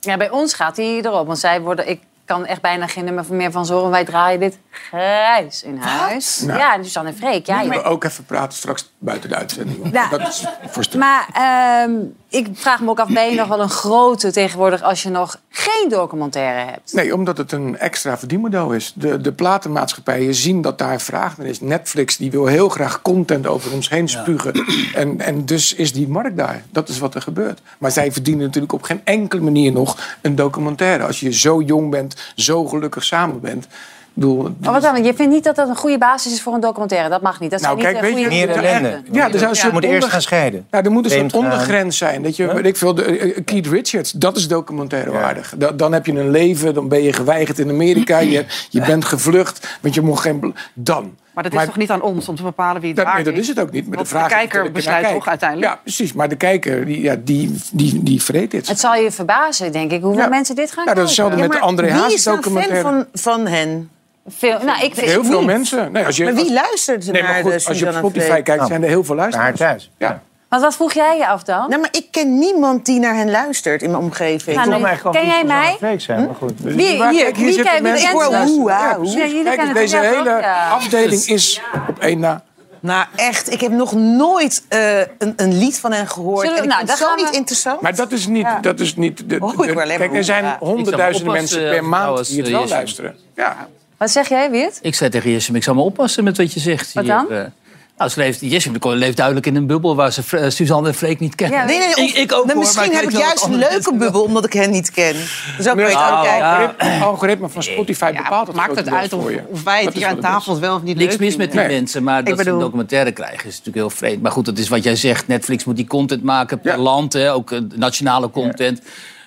[0.00, 1.26] Ja, bij ons gaat hij erop.
[1.26, 3.90] Want zij worden, ik kan echt bijna geen nummer meer van zorgen.
[3.90, 6.40] Wij draaien dit grijs in huis.
[6.40, 6.58] Nou.
[6.58, 7.46] Ja, Suzanne en Freek.
[7.46, 9.92] Ja, Moeten je- we ook even praten straks buiten de uitzending.
[9.92, 10.08] Ja.
[10.08, 11.00] Dat is voor stuk.
[11.00, 11.92] Maar ehm,
[12.28, 15.40] ik vraag me ook af, ben je nog wel een grote tegenwoordig als je nog
[15.50, 16.92] geen documentaire hebt?
[16.92, 18.92] Nee, omdat het een extra verdienmodel is.
[18.96, 21.60] De, de platenmaatschappijen zien dat daar vraag naar is.
[21.60, 24.64] Netflix die wil heel graag content over ons heen spugen.
[24.94, 26.62] En, en dus is die markt daar.
[26.70, 27.60] Dat is wat er gebeurt.
[27.78, 31.04] Maar zij verdienen natuurlijk op geen enkele manier nog een documentaire.
[31.06, 33.66] Als je zo jong bent, zo gelukkig samen bent.
[34.12, 35.04] Bedoel, Maar wat dan?
[35.04, 37.08] Je vindt niet dat dat een goede basis is voor een documentaire?
[37.08, 37.50] Dat mag niet.
[37.50, 39.02] Dat Nou, zijn kijk, niet weet eh, je, goede Meer ellende.
[39.12, 40.66] Ja, er zou een Je soort moet eerst gaan scheiden.
[40.70, 42.22] Nou, er moet een soort ondergrens zijn.
[42.22, 45.54] Dat je, weet ik veel, de, eh, Keith Richards, dat is documentaire waardig.
[45.56, 48.18] Da- Dan heb je een leven, dan ben je geweigerd in Amerika.
[48.18, 50.54] Je, je bent gevlucht, want je mocht geen...
[50.74, 51.14] Dan.
[51.36, 53.32] Maar dat is toch niet aan ons om te bepalen wie het Dat, nee, dat
[53.32, 53.38] is?
[53.38, 53.88] is het ook niet.
[53.88, 55.70] Maar de, vraag de is kijker besluit toch uiteindelijk?
[55.72, 56.12] Ja, precies.
[56.12, 58.68] Maar de kijker, die, ja, die, die, die vreet dit.
[58.68, 60.28] Het zal je verbazen, denk ik, hoeveel Ja.
[60.28, 62.52] mensen dit gaan Ja, dat is hetzelfde met de André Wie Hazes is nou fan
[62.52, 62.88] documentaire.
[62.88, 63.90] van, van hen?
[64.28, 65.46] Veel, nou, ik vind Heel veel niet.
[65.46, 65.92] mensen.
[65.92, 68.28] Nee, als je, Maar wie luistert nee, maar naar goed, de als je op Spotify
[68.28, 69.58] kijkt, Nou, zijn er heel veel Naar luisteraars.
[69.58, 69.90] thuis.
[69.98, 70.22] Ja.
[70.48, 71.68] Want wat vroeg jij je af dan?
[71.68, 74.56] Nou, maar ik ken niemand die naar hen luistert in mijn omgeving.
[74.56, 75.98] Nou, nee, ken jij mij?
[75.98, 76.52] Zijn, maar goed.
[76.60, 78.42] Wie, hier, kijk, hier wie zitten mensen dat?
[78.48, 79.16] hoe, Ja, hoe.
[79.16, 80.30] Ja, Kijk, deze hele?
[80.30, 80.68] Ja.
[80.68, 82.44] afdeling is op één na.
[82.80, 86.40] Nou, echt, ik heb nog nooit eh, een, een lied van hen gehoord.
[86.46, 87.80] Zullen we- en ik nou, vind daar het zo gaan we- niet interessant.
[87.80, 88.46] Maar dat is niet...
[88.60, 90.44] Dat is niet de, Oh, de- kijk, er zijn.
[90.44, 90.56] Ja.
[90.60, 93.16] honderdduizenden mensen per als maand die het eh, wel luisteren.
[93.34, 93.68] Ja.
[93.96, 94.78] Wat zeg jij, Weert?
[94.82, 96.92] Ik zei tegen Jesse, ik zou me oppassen met wat je zegt.
[96.92, 97.12] Wat hier.
[97.28, 97.52] dan?
[97.96, 101.20] Nou, ze leeft, Jesse leeft duidelijk in een bubbel waar ze eh, Suzanne en Freek
[101.20, 101.58] niet kennen.
[101.58, 103.50] Ja, Nee, nee, Ik- of- ik ook, nou, hoor, misschien maar heb ik juist dat
[103.50, 105.14] een leuke bubbel, omdat ik hen niet ken.
[105.60, 106.46] Zo kun je het Nou, ook kijken.
[106.46, 109.42] algoritme, algoritme van Spotify bepaalt het maakt het uit of, voor je.
[109.50, 110.22] of wij het Dat is hier aan is.
[110.22, 111.60] tafel wel of niet Niks leuk mis met die.
[111.60, 111.68] Nee.
[111.68, 114.22] mensen, maar dat ze een documentaire krijgen is natuurlijk heel vreemd.
[114.22, 115.26] Maar goed, dat is wat jij zegt.
[115.28, 116.82] Netflix moet die content maken per Ja.
[116.82, 118.80] land, hè, ook eh, nationale content.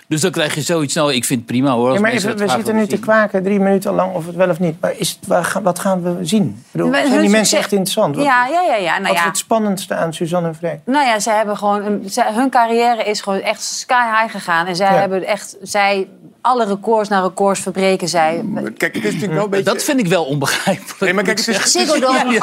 [0.10, 0.94] Dus dan krijg je zoiets.
[0.94, 1.94] Nou, ik vind het prima hoor.
[1.94, 4.60] Ja, maar even, we zitten nu te kwaken drie minuten lang of het wel of
[4.60, 4.82] niet.
[4.82, 6.44] Maar is het, wat gaan we zien?
[6.48, 8.16] Ik bedoel, zijn die mensen echt interessant?
[8.16, 8.76] Wat, Ja, ja, ja.
[8.76, 8.92] ja.
[8.92, 9.28] Nou wat is ja.
[9.28, 10.80] het spannendste aan Suzanne en Freek?
[10.86, 14.66] Nou ja, zij hebben gewoon een, zij- hun carrière is gewoon echt sky high gegaan.
[14.68, 15.00] En zij Ja.
[15.00, 16.08] hebben echt, zij,
[16.42, 18.44] alle records naar records verbreken zij.
[18.78, 19.66] Kijk, het is natuurlijk wel een beetje...
[19.74, 21.00] Dat vind ik wel onbegrijpelijk.
[21.00, 21.74] Nee, maar kijk, het is.
[21.74, 21.82] Ja,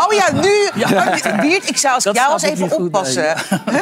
[0.06, 1.48] Oh ja, nu.
[1.48, 3.34] Wiert, ik zou als jou eens even goed, oppassen.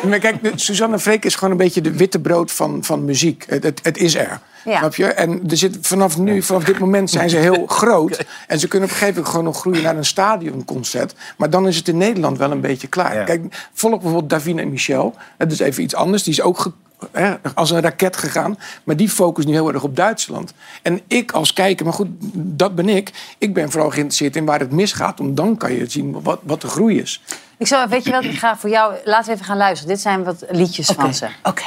[0.09, 3.45] Maar kijk, Suzanne Freek is gewoon een beetje de witte brood van, van muziek.
[3.49, 4.41] Het, het, het is er.
[4.65, 4.79] Ja.
[4.79, 5.07] Snap je?
[5.07, 8.25] En er zit, vanaf nu, vanaf dit moment zijn ze heel groot.
[8.47, 11.15] En ze kunnen op een gegeven moment gewoon nog groeien naar een stadionconcert.
[11.37, 13.15] Maar dan is het in Nederland wel een beetje klaar.
[13.15, 13.25] Ja.
[13.25, 15.15] Kijk, volg bijvoorbeeld Davina en Michel.
[15.39, 16.23] Dat is even iets anders.
[16.23, 16.73] Die is ook ge-
[17.13, 18.59] hè, als een raket gegaan.
[18.85, 20.53] Maar die focust nu heel erg op Duitsland.
[20.83, 23.11] En ik als kijker, maar goed, dat ben ik.
[23.39, 25.19] Ik ben vooral geïnteresseerd in waar het misgaat.
[25.19, 27.23] Want dan kan je zien wat, wat de groei is.
[27.59, 28.95] Ik zou, weet je wat, ik ga voor jou...
[29.05, 29.95] Laten we even gaan luisteren.
[29.95, 31.27] Dit zijn wat liedjes van ze.
[31.43, 31.63] Oké.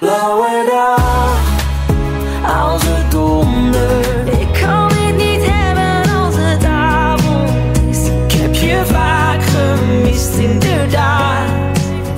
[0.00, 1.38] Blauwe dag,
[2.62, 4.28] als het donder.
[4.40, 7.50] Ik kan dit niet hebben als het avond
[7.90, 8.08] is.
[8.08, 11.48] Ik heb je vaak gemist, inderdaad.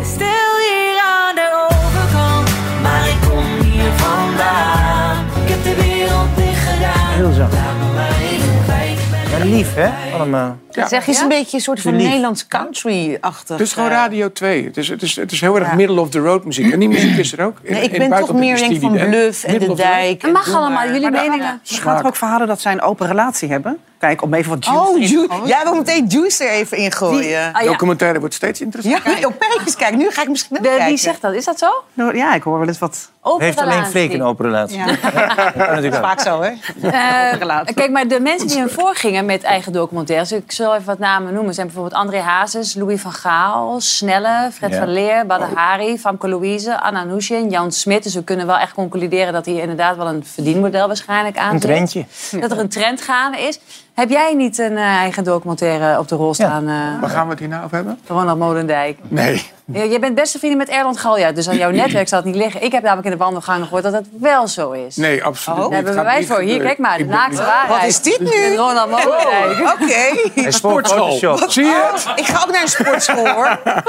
[0.02, 2.50] Stel hier aan de overkant,
[2.82, 5.24] maar ik kom hier vandaan.
[5.44, 7.12] Ik heb de wereld dicht gedaan.
[7.14, 7.52] Heel zacht.
[7.52, 8.98] Laat me maar even kwijt.
[9.30, 10.14] Ja, lief, hè?
[10.14, 10.56] Allemaal.
[10.86, 12.06] Zeg, het is een beetje een soort van Lief.
[12.06, 13.56] Nederlands country-achtig.
[13.58, 14.64] Het is gewoon eh, Radio 2.
[14.64, 15.74] Het is, het is, het is heel erg Ja.
[15.74, 16.72] middle of the road muziek.
[16.72, 17.58] En die muziek is er ook.
[17.62, 18.92] In- Nee, ik in ben toch meer is denk van?
[18.92, 19.74] Bluff en De.
[19.74, 20.22] Dijk.
[20.22, 21.60] Het mag allemaal, jullie er- meningen.
[21.70, 23.78] Er gaan toch ook verhalen dat zij een open relatie hebben?
[23.98, 25.46] Kijk, om even wat juice Oh, Ju- gooien.
[25.46, 27.52] jij wil meteen Juice er even in gooien.
[27.52, 27.68] Ah, ja.
[27.70, 29.18] Documentaire wordt steeds interessanter.
[29.20, 29.76] Ja, opeens.
[29.76, 30.86] Kijk, nu ga ik misschien wel De- kijken.
[30.88, 31.34] wie zegt dat?
[31.34, 31.66] Is dat zo?
[31.94, 33.10] Nou, Ja, ik hoor wel eens wat.
[33.22, 33.86] Open Heeft alleen.
[33.86, 34.78] Freek een open relatie.
[34.78, 34.86] Ja.
[35.80, 35.94] Dat ook.
[35.94, 36.50] Vaak zo, hè?
[36.90, 37.74] Eh, relatie.
[37.74, 40.32] kijk, maar de mensen die hem voorgingen met eigen documentaires...
[40.32, 41.54] ik zal even wat namen noemen...
[41.54, 43.80] zijn bijvoorbeeld André Hazes, Louis van Gaal...
[43.80, 44.78] Snelle, Fred Ja.
[44.78, 46.80] van Leer, Badahari, Famke Louise...
[46.80, 48.02] Anna Nushin, Jan Smit.
[48.02, 49.32] Dus we kunnen wel echt concluderen...
[49.32, 52.04] dat hier inderdaad wel een verdienmodel waarschijnlijk aan Een trendje.
[52.40, 53.60] Dat er een trend gaande is.
[53.94, 57.30] Heb jij niet een eh, eigen documentaire op de rol staan, eh, Waar gaan we
[57.30, 57.98] het hier nou over hebben?
[58.06, 58.98] Ronald Molendijk?
[59.08, 59.50] Nee.
[59.72, 62.36] Ja, jij bent beste vrienden met Erland Galja, dus aan jouw netwerk zal het niet
[62.36, 62.62] liggen.
[62.62, 64.96] Ik heb namelijk in de wandelgangen gehoord dat het wel zo is.
[64.96, 65.74] Nee, absoluut Daar niet.
[65.74, 66.46] hebben we Gaat bewijs niet voor.
[66.46, 67.68] Hier, kijk maar, de naakte waarheid.
[67.80, 68.48] Wat is dit nu?
[68.48, 69.60] Met Ronald Molendijk.
[69.60, 70.30] Oh, Oké.
[70.46, 71.38] Een sportschool.
[71.48, 72.18] Zie je het?
[72.18, 73.58] Ik ga ook naar een sportschool, hoor.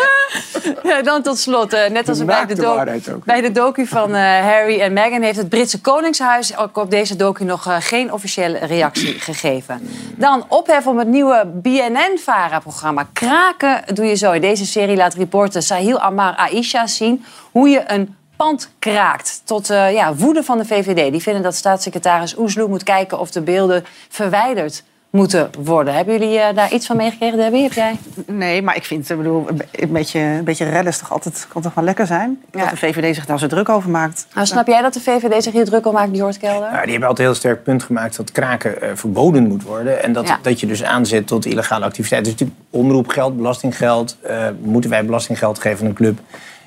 [0.84, 2.80] Ja, dan tot slot, eh, net als De bij de, do-
[3.14, 3.24] ook.
[3.26, 5.22] bij de docu van eh, Harry en Meghan...
[5.22, 9.88] heeft het Britse Koningshuis ook op deze docu nog eh, geen officiële reactie gegeven.
[10.16, 13.08] Dan ophef om het nieuwe BNN-VARA-programma.
[13.14, 14.32] Kraken doe je zo.
[14.32, 17.26] In deze serie laat reporter Sahil Amar Aisha zien...
[17.52, 19.42] hoe je een pand kraakt.
[19.46, 21.12] Tot eh, ja, woede van de VVD.
[21.12, 23.20] Die vinden dat staatssecretaris Oesloe moet kijken...
[23.20, 25.94] of de beelden verwijderd moeten worden.
[25.94, 27.62] Hebben jullie eh, daar iets van meegekregen, Debbie?
[27.64, 27.96] Heb jij?
[28.26, 31.12] Nee, maar ik vind, ik bedoel, een be- een beetje, een beetje redden is toch
[31.12, 32.42] altijd, kan toch wel lekker zijn?
[32.52, 34.28] Dat de VVD zich daar zo druk over maakt.
[34.34, 36.72] Nou, snap jij dat de VVD zich hier druk om maakt, Jort Kelder?
[36.72, 40.04] Nou, die hebben altijd een heel sterk punt gemaakt dat kraken eh, verboden moet worden.
[40.04, 40.40] En dat, Ja.
[40.42, 42.32] dat je dus aanzet tot illegale activiteiten.
[42.32, 44.18] Dus natuurlijk omroepgeld, belastinggeld.
[44.22, 46.20] eh, moeten wij belastinggeld geven aan een club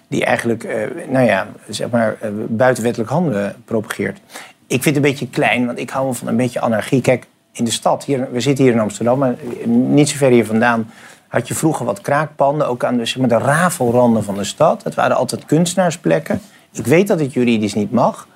[0.09, 0.77] die eigenlijk eh,
[1.09, 2.17] nou ja, zeg maar,
[2.49, 4.19] buitenwettelijk handelen propageert.
[4.67, 7.01] Ik vind het een beetje klein, want ik hou wel van een beetje anarchie.
[7.01, 9.35] Kijk, in de stad, hier, we zitten hier in Amsterdam, maar
[9.67, 10.91] niet zo ver hier vandaan
[11.29, 14.85] had je vroeger wat kraakpanden, ook aan de, zeg de rafelranden van de stad.
[14.85, 16.41] Het waren altijd kunstenaarsplekken.
[16.73, 18.29] Ik weet dat het juridisch niet mag,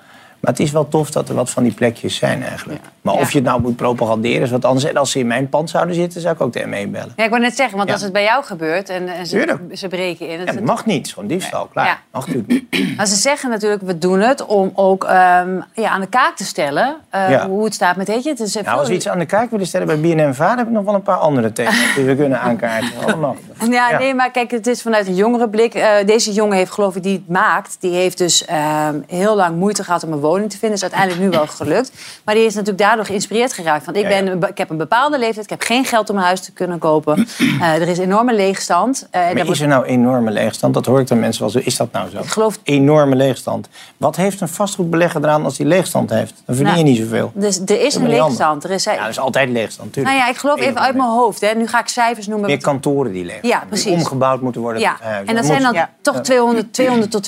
[0.47, 2.81] maar het is wel tof dat er wat van die plekjes zijn eigenlijk.
[3.01, 4.85] Maar of je het nou moet propaganderen is wat anders.
[4.85, 7.13] En als ze in mijn pand zouden zitten, zou ik ook de ME bellen.
[7.15, 9.87] Ja, ik wou net zeggen, want als het bij jou gebeurt en, en ze, ze
[9.87, 10.39] breken in...
[10.39, 12.01] Ja, dat mag niet, het gewoon diefstal, klaar.
[12.11, 12.95] Mag natuurlijk niet.
[12.97, 16.45] Maar ze zeggen natuurlijk, we doen het om ook ehm, ja, aan de kaak te
[16.45, 18.29] stellen eh, hoe het staat met weet je.
[18.29, 20.67] Het is Nou, als we iets aan de kaak willen stellen bij BNN Vader, heb
[20.67, 22.89] ik nog wel een paar andere thema's die we kunnen aankaarten.
[23.05, 23.35] Allemaal.
[23.69, 23.97] Ja, Ja.
[23.97, 25.73] nee, maar kijk, het is vanuit een jongere blik.
[25.73, 29.55] Eh, deze jongen heeft, geloof ik, die het maakt, die heeft dus ehm, heel lang
[29.55, 30.77] moeite gehad om een woning te vinden.
[30.77, 31.91] Is uiteindelijk nu wel gelukt.
[32.25, 33.85] Maar die is natuurlijk daardoor geïnspireerd geraakt.
[33.85, 36.23] Want ik, Ja, ben, ik heb een bepaalde leeftijd, ik heb geen geld om een
[36.23, 37.27] huis te kunnen kopen.
[37.61, 39.07] Eh, er is enorme leegstand.
[39.11, 40.73] Eh, daar Maar is er nou enorme leegstand?
[40.73, 41.59] Dat hoor ik dan mensen wel zo.
[41.63, 42.17] Is dat nou zo?
[42.19, 42.59] Ik geloof...
[42.63, 43.67] Enorme leegstand.
[43.97, 46.33] Wat heeft een vastgoedbelegger eraan als die leegstand heeft?
[46.45, 47.31] Dan verdien je Nou, niet zoveel.
[47.33, 48.63] Dus er is een leegstand.
[48.63, 50.15] Er is, Ja, er is altijd leegstand, natuurlijk.
[50.15, 51.41] nou ja, ik geloof even uit mijn hoofd.
[51.41, 51.53] Hè.
[51.53, 52.47] Nu ga ik cijfers noemen.
[52.49, 53.91] Meer kantoren die leeg Ja, die precies.
[53.91, 55.27] omgebouwd moeten worden Ja, huizen.
[55.27, 57.23] en dat zijn dan toch 200, 200 tot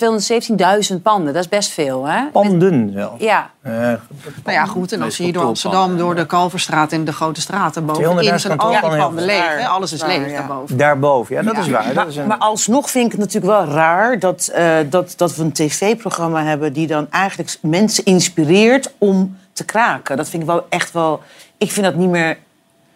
[0.91, 1.33] 217.000 panden.
[1.33, 2.25] Dat is best veel, hè?
[2.31, 3.15] Panden wel.
[3.19, 3.49] Ja.
[3.61, 3.97] Eh, Nou
[4.43, 4.91] ja, goed.
[4.91, 8.35] En als je hier door Amsterdam, door de Kalverstraat en de grote straten bovenin 200.000
[8.35, 9.57] zijn al die kantoorpanden panden leeg.
[9.57, 9.67] hè.
[9.67, 10.37] Alles is leeg ja.
[10.37, 10.77] daarboven.
[10.77, 11.85] Daarboven, ja, dat is waar.
[11.85, 12.27] Dat Maar, is een...
[12.27, 16.43] maar alsnog vind ik het natuurlijk wel raar dat, eh, dat, dat we een tv-programma
[16.43, 20.17] hebben die dan eigenlijk mensen inspireert om te kraken.
[20.17, 21.21] Dat vind ik wel echt wel.
[21.57, 22.37] Ik vind dat niet meer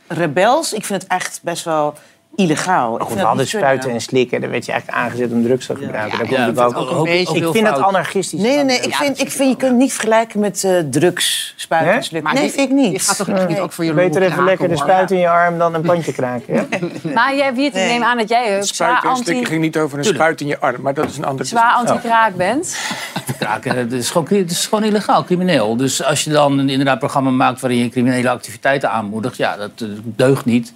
[0.07, 0.73] rebels.
[0.73, 1.93] Ik vind het echt best wel
[2.35, 2.97] illegaal.
[2.97, 3.47] Dat niet kunnen.
[3.47, 4.41] spuiten en slikken.
[4.41, 6.17] Daar werd je eigenlijk aangezet om drugs te gebruiken.
[6.17, 7.81] Daar Ja, het vind ook, ook een beetje ik vind fout.
[7.81, 8.39] anarchistisch.
[8.39, 8.79] Nee, nee, nee.
[8.79, 12.33] Ik vind, ik vind je kunt het niet vergelijken met eh, drugs, spuiten en slikken.
[12.33, 12.89] Nee, vind ik niet.
[12.89, 15.57] die gaat toch niet ook voor je Beter even lekker de spuit in je arm
[15.57, 16.53] dan een pandje kraken.
[16.53, 16.65] Ja?
[17.13, 19.61] Maar jij, Wiert, ik neem aan dat jij ook zwaar Spuiten en slikken anti, ging
[19.61, 22.77] niet over een spuit in je arm, maar dat is een ander zwaar anti-kraak bent.
[23.39, 23.77] kraken.
[23.77, 25.75] Het is, gewoon, het is gewoon illegaal, crimineel.
[25.75, 29.71] Dus als je dan een inderdaad programma maakt waarin je criminele activiteiten aanmoedigt, ja, dat
[29.77, 30.73] eh, deugt niet.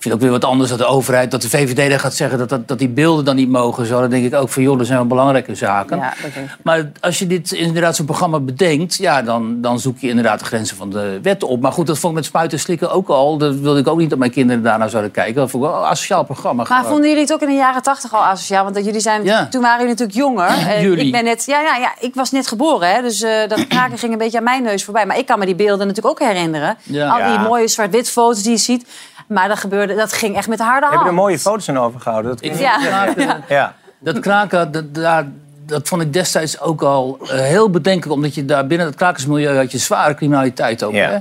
[0.00, 2.38] Ik vind ook weer wat anders dat de overheid, dat de VVD dan gaat zeggen
[2.38, 3.86] dat, dat, dat die beelden dan niet mogen.
[3.86, 5.96] Zo, dan denk ik ook van, joh, dat zijn wel belangrijke zaken.
[5.96, 6.12] Ja.
[6.62, 10.44] Maar als je dit inderdaad zo'n programma bedenkt, ja, dan, dan zoek je inderdaad de
[10.44, 11.60] grenzen van de wet op.
[11.60, 13.36] Maar goed, dat vond ik met spuiten en slikken ook al.
[13.38, 15.34] Dat wilde ik ook niet dat mijn kinderen daarna zouden kijken.
[15.34, 16.64] Dat vond ik wel een asociaal programma.
[16.68, 18.64] Maar vonden jullie het ook in de jaren tachtig al asociaal?
[18.64, 19.46] Want jullie zijn, Ja.
[19.48, 20.48] toen waren jullie natuurlijk jonger.
[20.74, 21.06] En Jullie.
[21.06, 23.98] Ik ben net, ja, ja, ja, ik was net geboren, hè, dus eh, dat kraken
[23.98, 25.06] ging een beetje aan mijn neus voorbij.
[25.06, 26.76] Maar ik kan me die beelden natuurlijk ook herinneren.
[27.10, 28.86] Al die mooie zwart-wit foto's die je ziet.
[29.28, 31.18] Maar dat gebeurde, dat ging echt met de harde We hebben hand.
[31.18, 32.30] er mooie foto's aan overgehouden.
[32.30, 32.76] Dat Ik je- Ja.
[32.78, 33.74] kraken- Ja.
[33.98, 35.26] Dat kraken, dat, daar-
[35.66, 38.12] dat vond ik destijds ook al eh, heel bedenkelijk.
[38.16, 40.92] Omdat je daar binnen het krakersmilieu had je zware criminaliteit ook.
[40.92, 41.08] Ja.
[41.10, 41.18] Hè?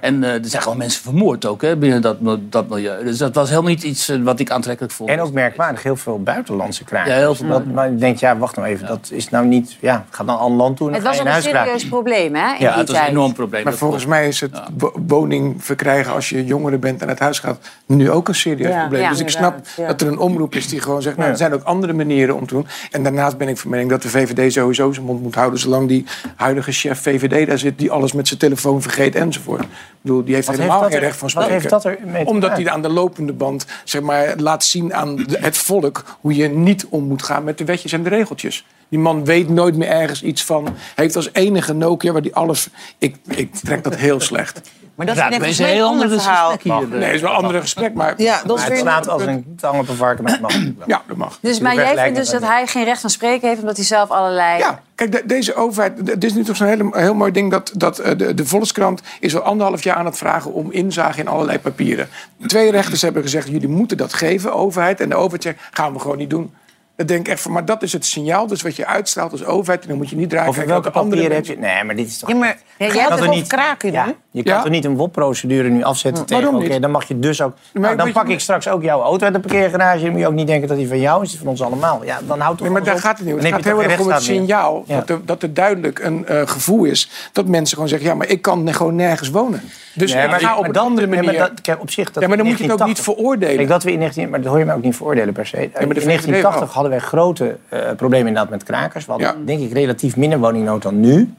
[0.00, 3.04] En eh, er zijn gewoon mensen vermoord ook hè, binnen dat, dat milieu.
[3.04, 5.10] Dus dat was helemaal niet iets eh, wat ik aantrekkelijk vond.
[5.10, 7.10] En ook merkwaardig, heel veel buitenlandse krakers.
[7.14, 7.48] Ja, heel veel.
[7.48, 9.76] Dat, maar je denkt, ja, wacht nou even, dat is nou niet...
[9.80, 12.34] Ja, gaat naar een ander land toe en Het dan ga was een serieus probleem,
[12.34, 12.40] hè?
[12.54, 13.64] In Ja, die het was een enorm probleem.
[13.64, 17.38] Maar volgens mij is het wo- woning verkrijgen als je jongere bent en uit huis
[17.38, 19.02] gaat nu ook een serieus Ja, probleem.
[19.02, 21.32] ja, dus ik snap dat er een omroep is die gewoon zegt, nou, Ja.
[21.32, 22.66] er zijn ook andere manieren om te doen.
[22.90, 25.88] En daarnaast ben ik van mening dat de VVD sowieso zijn mond moet houden zolang
[25.88, 26.04] die
[26.36, 29.64] huidige chef VVD daar zit die alles met zijn telefoon vergeet enzovoort.
[30.06, 31.52] Bedoel, die heeft Wat helemaal heeft geen er- recht van spreken.
[31.52, 32.64] heeft dat er mee Omdat maken?
[32.64, 36.48] hij aan de lopende band zeg maar, laat zien aan de- het volk hoe je
[36.48, 38.66] niet om moet gaan met de wetjes en de regeltjes.
[38.88, 40.68] Die man weet nooit meer ergens iets van.
[40.94, 42.68] Heeft als enige Nokia waar die alles.
[42.98, 44.60] Ik, ik trek dat heel slecht.
[44.96, 46.50] Maar dat Ja, is een heel heel ander ander verhaal.
[46.50, 46.88] gesprek hier.
[46.88, 48.14] Nee, het is wel een ander gesprek, maar.
[48.16, 50.52] Ja, dat is Maar weer het slaat als een tang op een varken, maar mag.
[50.86, 51.38] Ja, dat mag.
[51.40, 53.60] Dus, maar jij vindt dus dat hij geen recht van spreken heeft...
[53.60, 54.58] omdat hij zelf allerlei...
[54.58, 55.98] Ja, kijk, de- deze overheid.
[56.08, 59.00] Het is nu toch zo'n hele- heel mooi ding dat, dat eh, de, de Volkskrant
[59.20, 62.08] is al anderhalf jaar aan het vragen om inzage in allerlei papieren.
[62.46, 65.00] Twee rechters hebben gezegd: jullie moeten dat geven, overheid.
[65.00, 66.54] En de overheid zegt: gaan we gewoon niet doen.
[66.96, 68.46] Dat denk ik echt van, maar dat is het signaal.
[68.46, 70.48] Dus wat je uitstraalt als overheid, en dan moet je niet draaien.
[70.48, 71.58] Over welke andere papieren heb je...
[71.58, 72.28] Nee, maar dit is toch...
[72.28, 74.14] Ja, maar Ja, jij hebt had het toch over kraken Ja?
[74.36, 74.62] Je kan Ja?
[74.62, 76.54] toch niet een WOP-procedure nu afzetten tegen...
[76.54, 77.52] Oké, dan mag je dus ook...
[77.72, 80.02] Nou, dan je- pak ik straks ook jouw auto uit de parkeergarage.
[80.02, 81.30] Dan moet je ook niet denken dat die van jou is.
[81.30, 82.04] Die van ons allemaal.
[82.04, 83.00] Ja, dan houdt Nee, maar daar op.
[83.00, 83.40] gaat het niet om.
[83.40, 84.96] Het gaat heel erg om het signaal Ja.
[84.98, 88.28] dat, er, dat er duidelijk een eh, gevoel is dat mensen gewoon zeggen: ja, maar
[88.28, 89.60] ik kan gewoon nergens wonen.
[89.94, 91.38] Dus Nee, ik ga op een andere nee, manier.
[91.40, 93.04] maar dat, kijk, op zich, dat ja, maar dan moet je het ook niet 1980
[93.04, 93.56] veroordelen.
[93.56, 95.56] Kijk, dat we in 19, maar dat hoor je mij ook niet veroordelen per se.
[95.56, 96.68] in VVD 1980 wel.
[96.72, 99.04] hadden wij grote eh, problemen inderdaad met krakers.
[99.06, 101.34] We hadden denk ik relatief minder woningnood dan nu.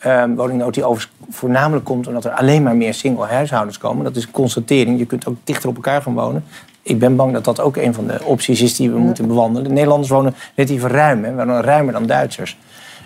[0.00, 4.04] Ehm woningnood die overigens voornamelijk komt omdat er alleen maar meer single huishoudens komen.
[4.04, 4.98] Dat is een constatering.
[4.98, 6.44] Je kunt ook dichter op elkaar gaan wonen.
[6.82, 9.68] Ik ben bang dat dat ook een van de opties is die we moeten bewandelen.
[9.68, 11.24] De Nederlanders wonen relatief ruim.
[11.24, 11.30] Hè.
[11.30, 12.58] We wonen ruimer dan Duitsers.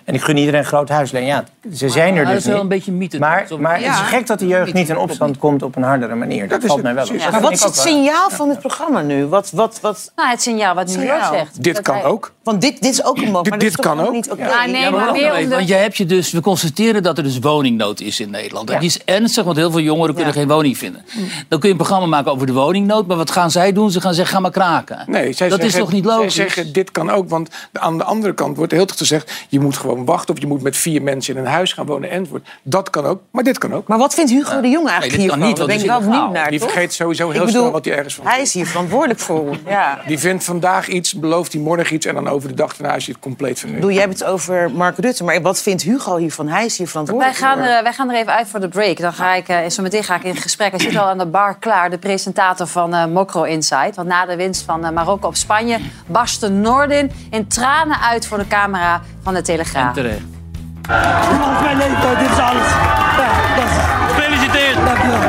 [0.05, 1.15] En ik gun iedereen een groot huis.
[1.15, 2.63] Alleen ja, ze zijn er dat dus is wel niet.
[2.63, 3.19] een beetje mythe.
[3.19, 6.15] Maar, maar het is gek dat de jeugd niet in opstand komt op een hardere
[6.15, 6.41] manier.
[6.41, 7.19] Dat, Dat is valt het, mij wel op.
[7.21, 9.27] Dat Maar wat is het signaal van dit programma nu?
[9.27, 11.33] Wat, wat, wat, Nou, het signaal wat Signaal.
[11.33, 11.63] zegt.
[11.63, 12.33] Dit Dat kan hij- ook.
[12.43, 13.61] want dit, dit is ook een mogelijk.
[13.61, 14.13] Dit- dat kan ook.
[14.13, 14.45] Niet, oké.
[14.45, 15.07] Ja, nee, Ja, maar
[15.49, 18.71] Want je hebt je dus, we constateren dat er dus woningnood is in Nederland.
[18.71, 20.41] En die is ernstig, want heel veel jongeren kunnen Ja.
[20.41, 21.05] geen woning vinden.
[21.49, 23.07] Dan kun je een programma maken over de woningnood.
[23.07, 23.91] Maar wat gaan zij doen?
[23.91, 25.05] Ze gaan zeggen, ga maar kraken.
[25.07, 26.35] Nee, zij dat zeggen, is toch niet logisch?
[26.35, 29.33] Zij zeggen, dit kan ook, want aan de andere kant wordt heel gezegd...
[29.49, 32.11] je moet gewoon wachten of je moet met vier mensen in een huis gaan wonen
[32.11, 32.49] enzovoort.
[32.63, 33.87] Dat kan ook, maar dit kan ook.
[33.89, 35.49] Maar wat vindt Hugo de Jonge eigenlijk Nee, dit kan hiervan?
[35.49, 36.71] niet, Daar want ben ik het wel benieuwd naar, Die toch?
[36.71, 39.57] vergeet sowieso heel Ik bedoel, snel wat hij ergens van Hij is hier verantwoordelijk voor.
[39.67, 39.99] Ja.
[40.07, 42.07] Die vindt vandaag iets, belooft hij morgen iets...
[42.07, 43.81] en dan over de dag daarna is hij het compleet Ik vergeten.
[43.81, 46.49] bedoel, jij hebt het over Mark Rutte, maar wat vindt Hugo hiervan?
[46.49, 47.67] Hij is hier Wij verantwoordelijk gaan, voor.
[47.67, 48.99] er, wij gaan er even uit voor de break.
[49.01, 50.71] Dan ga ik, eh, zo meteen ga ik in gesprek.
[50.71, 53.97] Hij zit al aan de bar klaar, de presentator van eh Mokro Insight.
[53.97, 58.39] Want na de winst van eh, Marokko op Spanje barstte Noordin in tranen uit voor
[58.39, 59.95] de camera van de Telegraaf.
[59.95, 60.21] Terecht.
[61.63, 62.69] Mijn leeftijd, dit is alles.
[63.17, 63.71] Ja, dat is...
[64.15, 64.75] Gefeliciteerd.
[64.85, 65.21] Dankjewel.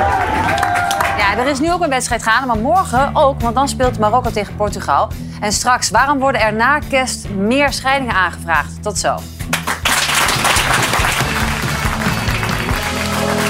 [1.17, 3.41] Ja, er is nu ook een wedstrijd gaande, maar morgen ook.
[3.41, 5.09] Want dan speelt Marokko tegen Portugal.
[5.41, 8.83] En straks, waarom worden er na kerst meer scheidingen aangevraagd?
[8.83, 9.17] Tot zo.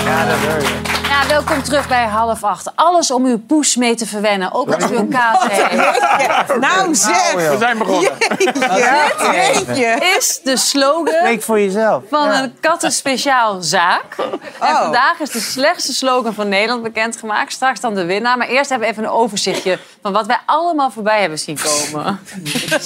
[0.05, 0.94] Ja, dat hoor je.
[1.21, 2.71] Ja, welkom terug bij half acht.
[2.75, 6.59] Alles om uw poes mee te verwennen, ook als u een kaas heeft.
[6.59, 7.33] Nou zeg!
[7.33, 8.11] We zijn begonnen.
[8.37, 10.15] Jeetje, jeetje.
[10.17, 12.03] Is de slogan Spreek voor jezelf.
[12.09, 14.15] van een kattenspeciaal zaak.
[14.17, 14.81] En Oh.
[14.81, 17.51] vandaag is de slechtste slogan van Nederland bekendgemaakt.
[17.51, 18.37] Straks dan de winnaar.
[18.37, 21.57] Maar eerst hebben we even een overzichtje van wat wij allemaal voorbij hebben zien
[21.91, 22.19] komen.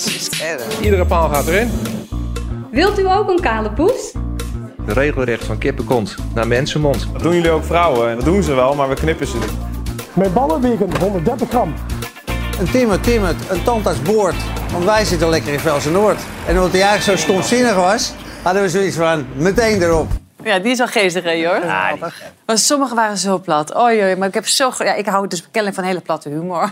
[0.82, 1.72] Iedere paal gaat erin.
[2.72, 4.14] Wilt u ook een kale poes?
[4.86, 7.08] Regelrecht van kippenkont naar mensenmond.
[7.14, 8.16] Dat doen jullie ook vrouwen.
[8.16, 9.52] Dat doen ze wel, maar we knippen ze niet.
[10.14, 11.74] Mijn ballen wegen 130 gram.
[12.60, 14.36] Een timmer timmert, een tandarts boort.
[14.72, 16.20] Want wij zitten lekker in Velsen Noord.
[16.48, 20.19] En omdat hij eigenlijk zo stomzinnig was, hadden we zoiets van meteen erop.
[20.50, 21.66] Ja, die is wel geestig, hè, hoor.
[22.46, 23.78] Maar sommige waren zo plat.
[23.78, 24.72] Oei, oei, maar ik heb zo...
[24.78, 26.72] Ja, ik hou dus kennelijk van hele platte humor.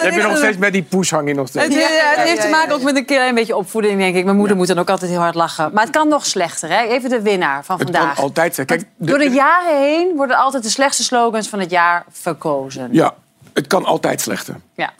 [0.00, 1.64] Heb je nog steeds met die poes hang je nog steeds?
[1.64, 4.24] Het, ja, het heeft te maken ook met een klein beetje opvoeding, denk ik.
[4.24, 5.70] Mijn moeder moet dan ook altijd heel hard lachen.
[5.72, 6.82] Maar het kan nog slechter, hè?
[6.82, 8.14] Even de winnaar van Het vandaag.
[8.14, 8.66] kan altijd zijn.
[8.66, 12.88] Kijk, de- Door de jaren heen worden altijd de slechtste slogans van het jaar verkozen.
[12.92, 13.14] Ja,
[13.54, 14.56] het kan altijd slechter.
[14.74, 14.92] Ja.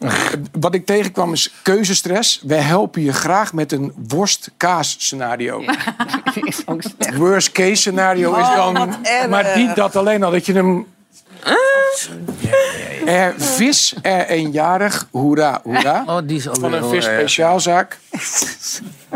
[0.53, 2.41] Wat ik tegenkwam is keuzestress.
[2.47, 5.65] Wij helpen je graag met een worst-kaas scenario.
[7.17, 8.97] Worst case scenario is Oh, dan...
[9.31, 10.87] maar niet dat alleen al, dat je hem...
[13.07, 16.05] Er, vis, er eenjarig, hoera, hoera.
[16.07, 17.19] Oh, die is ook Van een vis erg.
[17.19, 17.99] speciaalzaak.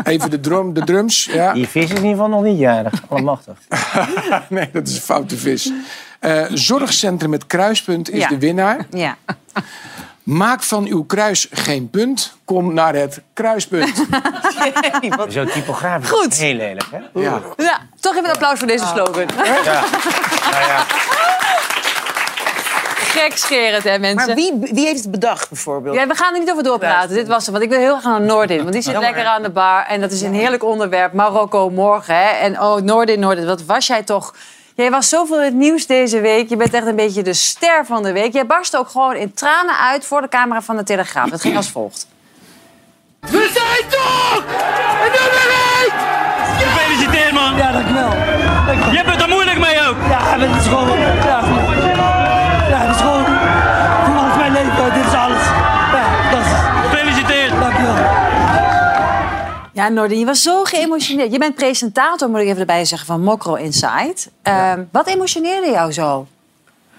[0.03, 1.25] Even de, drum, de drums.
[1.25, 1.53] Ja.
[1.53, 2.93] Die vis is in ieder geval nog niet jarig.
[3.09, 3.57] Allemachtig.
[4.49, 5.71] nee, dat is een foute vis.
[6.19, 8.27] Eh, zorgcentrum met kruispunt is Ja.
[8.27, 8.85] de winnaar.
[8.89, 9.17] Ja.
[10.23, 12.33] Maak van uw kruis geen punt.
[12.45, 13.95] Kom naar het kruispunt.
[15.29, 16.09] Zo typografisch.
[16.09, 16.33] Goed.
[16.37, 17.21] Heel lelijk, hè?
[17.21, 17.41] Ja.
[17.57, 19.25] Ja, toch even een applaus voor deze slogan.
[19.63, 19.83] Ja.
[20.51, 20.85] Nou ja.
[22.95, 24.27] Gekscherend, hè, mensen?
[24.27, 25.95] Maar wie, wie heeft het bedacht, bijvoorbeeld?
[25.95, 27.15] Ja, we gaan er niet over doorpraten.
[27.15, 27.51] Dit was het.
[27.51, 28.57] Want ik wil heel graag naar Noordin.
[28.57, 29.11] Want die zit Jammer.
[29.11, 29.85] lekker aan de bar.
[29.85, 31.13] En dat is een heerlijk onderwerp.
[31.13, 32.15] Marokko morgen.
[32.15, 32.29] Hè?
[32.29, 33.45] En oh, Noordin, Noordin.
[33.45, 34.33] Wat was jij toch...
[34.79, 36.49] Jij was zoveel in het nieuws deze week.
[36.49, 38.33] Je bent echt een beetje de ster van de week.
[38.33, 41.29] Jij barstte ook gewoon in tranen uit voor de camera van de Telegraaf.
[41.29, 42.07] Dat ging als volgt.
[43.19, 44.43] We zijn toch!
[45.01, 45.51] Nummer
[45.81, 45.91] 1!
[46.57, 47.55] Gefeliciteerd, man!
[47.55, 48.09] Ja, dankjewel.
[48.91, 49.95] Je hebt het er moeilijk mee ook!
[50.09, 51.18] Ja, het is gewoon...
[59.89, 61.31] Ja, Noordin, je was zo geëmotioneerd.
[61.31, 64.15] Je bent presentator, moet ik even erbij zeggen, van Mokro Inside.
[64.41, 66.27] Ehm, wat emotioneerde jou zo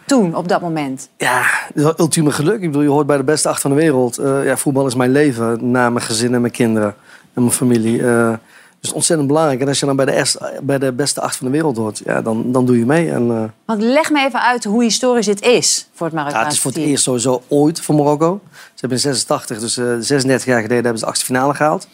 [0.06, 1.08] toen, op dat moment?
[1.16, 1.42] Ja,
[1.74, 2.54] ultieme geluk.
[2.54, 4.18] Ik bedoel, je hoort bij de beste acht van de wereld.
[4.18, 6.94] Eh, ja, voetbal is mijn leven, na mijn gezin en mijn kinderen
[7.34, 8.06] en mijn familie.
[8.06, 8.32] Eh,
[8.80, 9.60] dus ontzettend belangrijk.
[9.60, 12.22] En als je dan bij de, bij de beste acht van de wereld hoort, ja,
[12.22, 13.10] dan, dan doe je mee.
[13.10, 16.48] En, eh, Want leg me even uit hoe historisch dit is voor het ja, Marokkaanse
[16.48, 18.40] het is voor het eerst sowieso ooit voor Marokko.
[18.50, 21.88] Ze hebben in 86, dus eh 36 jaar geleden, hebben ze de achtste finale gehaald.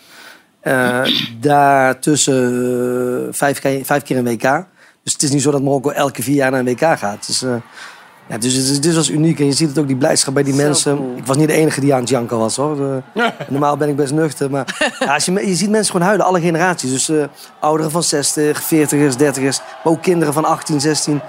[0.66, 1.00] Eh
[1.40, 2.42] daartussen
[3.26, 4.64] eh, vijf, keer, vijf keer een WK.
[5.02, 7.26] Dus het is niet zo dat Marokko elke vier jaar naar een WK gaat.
[7.26, 7.50] Dus, eh,
[8.28, 9.40] ja, dus het is- dit was uniek.
[9.40, 10.98] En je ziet het ook, die blijdschap bij die mensen.
[11.16, 12.76] Ik was niet de enige die aan het janken was, hoor.
[12.76, 14.50] De- normaal ben ik best nuchter.
[14.50, 14.64] Maar
[15.04, 16.90] ja, als je, je ziet mensen gewoon huilen, alle generaties.
[16.90, 17.24] Dus eh,
[17.60, 19.58] ouderen van 60, 40ers, 30ers.
[19.84, 21.20] Maar ook kinderen van 18, 16.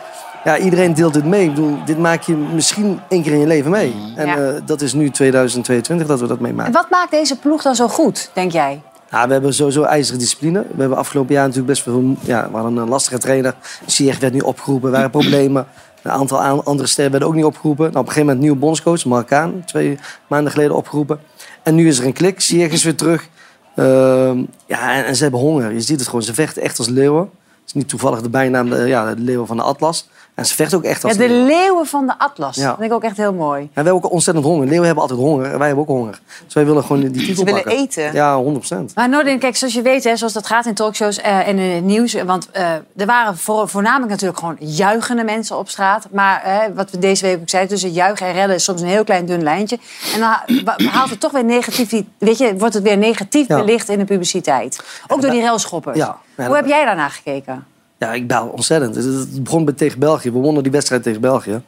[0.44, 1.44] Ja, iedereen deelt dit mee.
[1.44, 3.96] Ik bedoel, dit maak je misschien één keer in je leven mee.
[4.16, 4.38] En Ja.
[4.38, 6.74] eh, dat is nu 2022 dat we dat meemaken.
[6.74, 8.82] En wat maakt deze ploeg dan zo goed, denk jij?
[9.10, 10.62] We hebben sowieso ijzeren discipline.
[10.62, 12.16] We hebben afgelopen jaar natuurlijk best veel...
[12.22, 13.56] Ja, we een lastige trainer.
[13.86, 15.68] Sieg werd niet opgeroepen, er waren problemen.
[16.04, 17.86] Een aantal aan- andere sterren werden ook niet opgeroepen.
[17.86, 19.64] Nou, op een gegeven moment nieuwe bondscoach, Marokkaan.
[19.66, 19.98] Twee
[20.28, 21.20] maanden geleden opgeroepen.
[21.64, 22.40] En nu is er een klik.
[22.40, 23.28] Sieg is weer terug.
[23.76, 25.74] Ehm, ja, en, en ze hebben honger.
[25.74, 26.24] Je ziet het gewoon.
[26.24, 27.30] Ze vechten echt als leeuwen.
[27.68, 30.10] Is niet toevallig de bijnaam, de, ja, de leeuwen van de Atlas.
[30.34, 31.46] En ze vechten ook echt Ja, als de leeuwen.
[31.46, 32.56] leeuwen van de Atlas.
[32.56, 32.68] Ja.
[32.68, 33.60] Dat vind ik ook echt heel mooi.
[33.62, 34.66] En wij hebben ook ontzettend honger.
[34.68, 35.46] Leeuwen hebben altijd honger.
[35.52, 36.20] En wij hebben ook honger.
[36.46, 37.82] Dus wij willen gewoon die titel willen pakken.
[37.82, 38.14] eten.
[38.14, 41.48] Ja, 100% Maar Noordin, kijk, zoals je weet, hè, zoals dat gaat in talkshows eh,
[41.48, 42.14] en in het nieuws.
[42.24, 46.08] Want eh, er waren voor, voornamelijk natuurlijk gewoon juichende mensen op straat.
[46.12, 48.88] Maar eh, wat we deze week ook zeiden, tussen juichen en redden is soms een
[48.88, 49.80] heel klein dun lijntje.
[50.14, 53.58] En dan ha- haalt het toch weer negatief, weet je, wordt het weer negatief Ja.
[53.58, 54.80] belicht in de publicitite.
[55.08, 55.98] Ook door die railschoppers.
[55.98, 56.18] Ja.
[56.46, 57.66] Hoe heb jij daarna gekeken?
[57.98, 58.96] Ja, ik baal ontzettend.
[58.96, 60.32] Het- begon tegen België.
[60.32, 61.62] We wonnen die wedstrijd tegen België.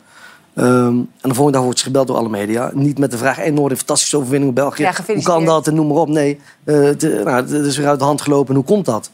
[0.55, 2.71] Ehm, en de volgende dag wordt ze gebeld door alle media.
[2.73, 4.81] Niet met de vraag, Noord, een fantastische overwinning op België.
[4.81, 6.07] Ja, hoe kan dat en noem maar op.
[6.07, 8.49] Nee, eh, het, eh, nou, het is weer uit de hand gelopen.
[8.49, 9.09] En hoe komt dat?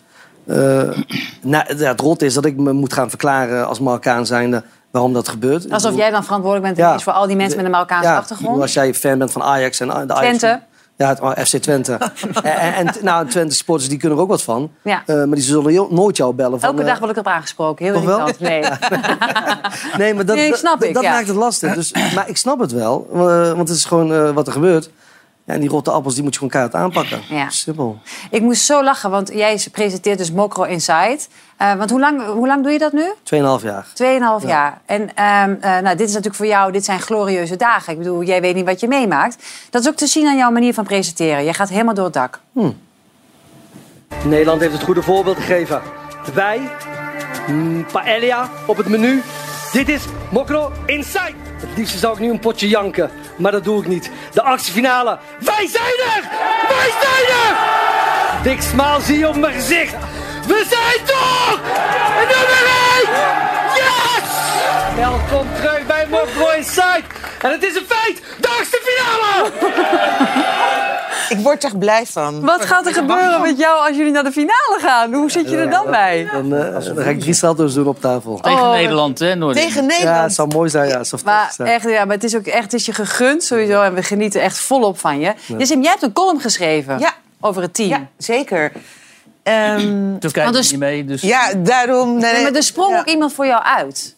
[0.45, 0.55] Eh,
[1.41, 5.13] nou, ja, het rot is dat ik me moet gaan verklaren als Marokkaan zijnde waarom
[5.13, 5.71] dat gebeurt.
[5.71, 6.99] Alsof jij dan verantwoordelijk bent Ja.
[6.99, 8.61] voor al die mensen met een Marokkaanse ja, achtergrond.
[8.61, 10.37] Als jij fan bent van Ajax en de Ajax...
[10.37, 10.61] Twente.
[10.97, 11.93] Ja, het, oh, FC Twente.
[12.43, 14.71] en, en, nou, Twente supporters die kunnen er ook wat van.
[14.81, 15.03] Ja.
[15.05, 16.59] Eh, maar die zullen nooit jou bellen.
[16.59, 17.85] Van, Elke eh, dag word ik op aangesproken.
[17.85, 18.19] Heel Toch wel?
[18.19, 18.39] irritant.
[18.39, 18.61] Nee.
[19.97, 21.11] Nee, maar dat, Nee, dat- ik, dat ja.
[21.11, 21.73] maakt het lastig.
[21.73, 23.17] Dus, maar ik snap het wel, eh,
[23.51, 24.89] want het is gewoon wat er gebeurt.
[25.45, 27.21] Ja, en die rotte appels die moet je gewoon keihard aanpakken.
[27.29, 27.49] Ja.
[27.49, 27.97] Simpel.
[28.29, 31.19] Ik moest zo lachen, want jij presenteert dus Mokro Inside.
[31.57, 33.13] Eh, want hoe lang, hoe lang doe je dat nu?
[33.23, 33.87] Tweeënhalf jaar.
[33.93, 34.47] Tweeënhalf Ja.
[34.47, 34.81] jaar.
[34.85, 37.91] En ehm, eh, nou, dit is natuurlijk voor jou, dit zijn glorieuze dagen.
[37.93, 39.43] Ik bedoel, jij weet niet wat je meemaakt.
[39.69, 41.43] Dat is ook te zien aan jouw manier van presenteren.
[41.43, 42.39] Jij gaat helemaal door het dak.
[44.23, 45.81] Nederland heeft het goede voorbeeld gegeven.
[46.33, 46.61] Wij,
[47.47, 49.21] mm, paella op het menu.
[49.71, 51.44] Dit is Mokro Inside.
[51.59, 54.11] Het liefste zou ik nu een potje janken, maar dat doe ik niet.
[54.33, 55.19] De achtste finale.
[55.39, 56.21] Wij zijn er!
[56.67, 57.55] Wij zijn er!
[58.43, 59.95] Dik smaal zie je op mijn gezicht.
[60.47, 61.59] We zijn toch!
[62.17, 62.63] Nummer
[63.03, 63.09] 1!
[63.75, 64.29] Yes!
[64.95, 67.03] Welkom terug bij Mokro Inside.
[67.41, 69.51] En het is een feit, de achtste finale!
[71.29, 72.41] Ik word er echt blij van.
[72.41, 75.13] Wat gaat er gebeuren met jou als jullie naar de finale gaan?
[75.13, 76.29] Hoe zit je er dan bij?
[76.31, 78.39] Dan, eh, dan ga ik drie salto's doen op tafel.
[78.39, 78.71] Tegen Oh.
[78.71, 79.53] Nederland, hè?
[79.53, 80.01] Tegen Nederland?
[80.01, 80.87] Ja, het zou mooi zijn.
[80.87, 81.69] Ja, Maar fantastisch zijn.
[81.69, 83.81] echt, ja, maar het is ook echt het is je gegund sowieso.
[83.81, 85.33] En we genieten echt volop van je.
[85.57, 87.13] Jessim, jij hebt een column geschreven Ja.
[87.39, 87.89] over het team.
[87.89, 88.71] Ja, zeker.
[89.43, 89.79] Ehm,
[90.19, 91.21] Turkije Want doet dus- niet mee, dus...
[91.21, 92.09] ja, daarom...
[92.11, 94.15] Nee, Nee, nee, maar er sprong ook iemand voor jou uit.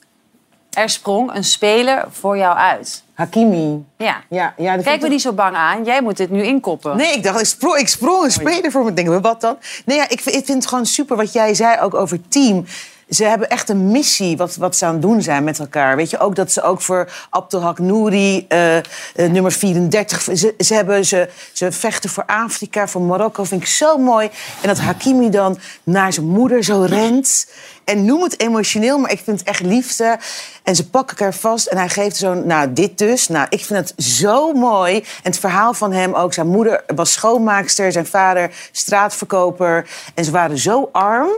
[0.73, 3.03] Er sprong een speler voor jou uit.
[3.17, 3.85] Hakimi.
[3.97, 4.21] Ja.
[4.29, 5.83] Ja, ja, Kijk me niet zo bang aan.
[5.83, 6.97] Jij moet dit nu inkoppen.
[6.97, 8.89] Nee, ik dacht, ik sprong, ik sprong een speler voor me.
[8.89, 9.57] Ik denk, maar wat dan?
[9.85, 12.65] Nee, ja, ik, vind- ik vind het gewoon super wat jij zei ook over team.
[13.09, 15.95] Ze hebben echt een missie wat, wat ze aan het doen zijn met elkaar.
[15.95, 18.83] Weet je, ook dat ze ook voor Abdelhak Nouri, eh, eh,
[19.15, 20.21] nummer 34...
[20.21, 23.43] Ze, ze, hebben, ze, ze vechten voor Afrika, voor Marokko.
[23.43, 24.29] Vind ik zo mooi.
[24.61, 27.47] En dat Hakimi dan naar zijn moeder zo rent.
[27.83, 30.17] En noem het emotioneel, maar ik vind het echt liefde.
[30.63, 32.47] En ze pakken elkaar vast en hij geeft zo'n...
[32.47, 33.27] Nou, dit dus.
[33.27, 34.95] Nou, ik vind het zo mooi.
[34.95, 36.33] En het verhaal van hem ook.
[36.33, 39.89] Zijn moeder was schoonmaakster, zijn vader straatverkoper.
[40.13, 41.29] En ze waren zo arm.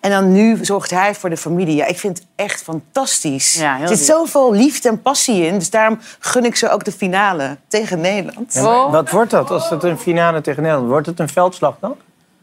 [0.00, 1.76] En dan nu zorgt hij voor de familie.
[1.76, 3.54] Ja, ik vind het echt fantastisch.
[3.54, 4.06] Ja, heel er zit lief.
[4.06, 5.58] zoveel liefde en passie in.
[5.58, 8.54] Dus daarom gun ik ze ook de finale tegen Nederland.
[8.54, 10.88] Ja, maar Wat wordt dat als het een finale tegen Nederland?
[10.90, 11.96] Wordt het een veldslag dan?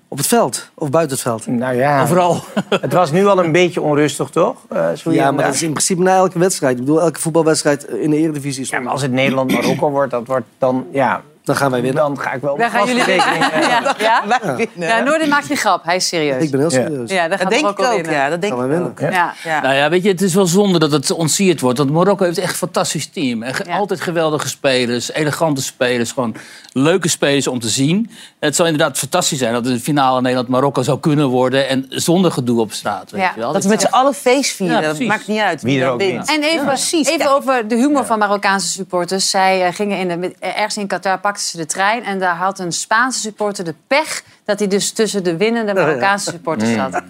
[0.07, 1.47] Op het veld of buiten het veld?
[1.47, 2.01] Nou ja.
[2.01, 2.43] Overal.
[2.69, 4.55] Het was nu al een beetje onrustig, toch?
[4.69, 6.73] Eh, Ja, maar dat is in principe na elke wedstrijd.
[6.73, 10.27] Ik bedoel, elke voetbalwedstrijd in de Eredivisie is Ja, maar als het Nederland-Marokko wordt, dat
[10.27, 10.85] wordt dan...
[10.91, 12.03] Ja, Dan gaan wij winnen.
[12.03, 14.23] dan ga ik wel Daar gaan jullie vastrekening, eh, ja, ja?
[14.27, 15.19] Wij winnen.
[15.19, 15.83] ja, maakt die grap.
[15.83, 16.43] Hij is serieus.
[16.43, 17.11] Ik ben heel serieus.
[17.11, 18.05] Ja, dat gaat denk ik ook.
[18.05, 18.87] Ja, dat denk Gaan ik wij winnen.
[18.89, 18.99] ook.
[18.99, 19.33] Ja.
[19.43, 19.61] Ja.
[19.61, 21.77] Nou ja, weet je, het is wel zonde dat het ontsierd wordt.
[21.77, 23.43] Want Marokko heeft echt een fantastisch team.
[23.43, 23.77] En ge- Ja.
[23.77, 26.11] Altijd geweldige spelers, elegante spelers.
[26.11, 26.35] Gewoon
[26.71, 28.09] leuke spelers om te zien.
[28.39, 31.67] Het zou inderdaad fantastisch zijn dat de finale Nederland-Marokko zou kunnen worden.
[31.67, 33.11] En zonder gedoe op straat.
[33.11, 33.53] Weet Ja, je wel.
[33.53, 34.81] Dat we met z'n allen feest vieren.
[34.81, 36.29] Ja, dat maakt niet uit Wie er dan ook wint.
[36.29, 37.31] En even, precies, even ja.
[37.31, 39.29] over de humor van Marokkaanse supporters.
[39.29, 42.03] Zij eh, gingen in de, ergens in Qatar, pakten ze de trein...
[42.03, 44.23] en daar had een Spaanse supporter de pech...
[44.45, 47.01] dat hij dus tussen de winnende Marokkaanse supporters zat.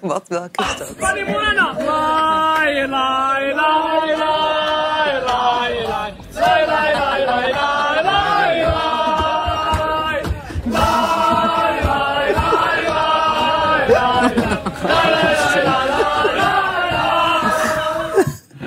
[0.00, 0.94] Wat, welke is dat?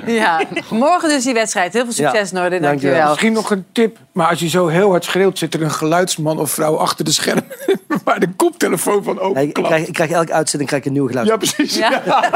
[0.06, 0.40] Ja,
[0.70, 1.72] morgen dus die wedstrijd.
[1.72, 2.62] Heel veel succes, Ja, Noordin.
[2.62, 2.70] dankjewel.
[2.70, 3.08] Dankjewel.
[3.08, 3.98] Misschien nog een tip.
[4.12, 7.12] Maar als je zo heel hard schreeuwt, zit er een geluidsman of vrouw achter de
[7.12, 7.40] scherm.
[8.04, 10.94] waar de koptelefoon van open ik, ik, krijg, ik krijg elke uitzending krijg ik een
[10.94, 11.26] nieuw geluid.
[11.26, 11.76] Ja, precies.
[11.76, 12.02] Ja.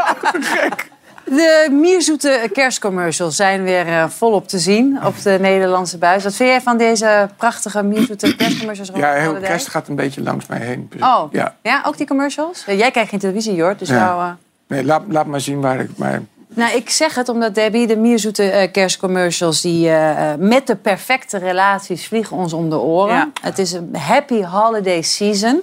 [1.25, 6.25] De mierzoete kerstcommercials zijn weer eh, volop te zien op de Nederlandse buis.
[6.25, 8.91] Wat vind jij van deze prachtige mierzoete kerstcommercials?
[8.95, 10.91] Ja, heel kerst gaat een beetje langs mij heen.
[11.01, 11.55] Oh, Ja.
[11.63, 11.83] ja.
[11.87, 12.65] ook die commercials?
[12.67, 13.95] Jij kijkt geen televisie, Jort, dus Ja.
[13.97, 14.21] jou...
[14.23, 14.31] eh,
[14.69, 15.91] Nee, laat, laat maar zien waar ik...
[15.97, 16.23] Maar
[16.55, 19.61] Nou, ik zeg het omdat Debbie, de mierzoete eh, kerstcommercials...
[19.61, 23.15] die eh, eh, met de perfecte relaties vliegen ons om de oren.
[23.15, 23.31] Ja.
[23.43, 25.61] Het is een happy holiday season.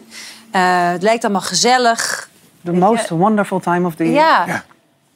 [0.52, 2.30] Eh, het lijkt allemaal gezellig.
[2.64, 4.48] The most wonderful time of the year.
[4.48, 4.64] Ja.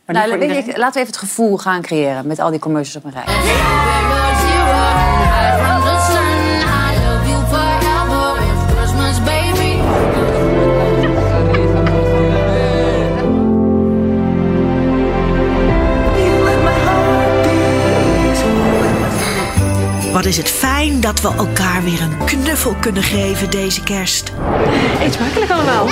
[0.06, 3.24] Maar Nou, laten we even het gevoel gaan creëren met al die commercials op een
[3.24, 4.41] rij.
[20.22, 24.32] Wat is het fijn dat we elkaar weer een knuffel kunnen geven deze kerst.
[25.00, 25.88] Eet smakelijk allemaal.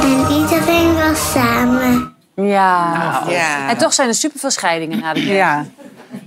[0.00, 2.14] En iedereen was samen.
[2.34, 3.22] Ja.
[3.28, 3.68] Ja.
[3.68, 5.34] En toch zijn er superveel scheidingen na de kerst.
[5.34, 5.66] Ja.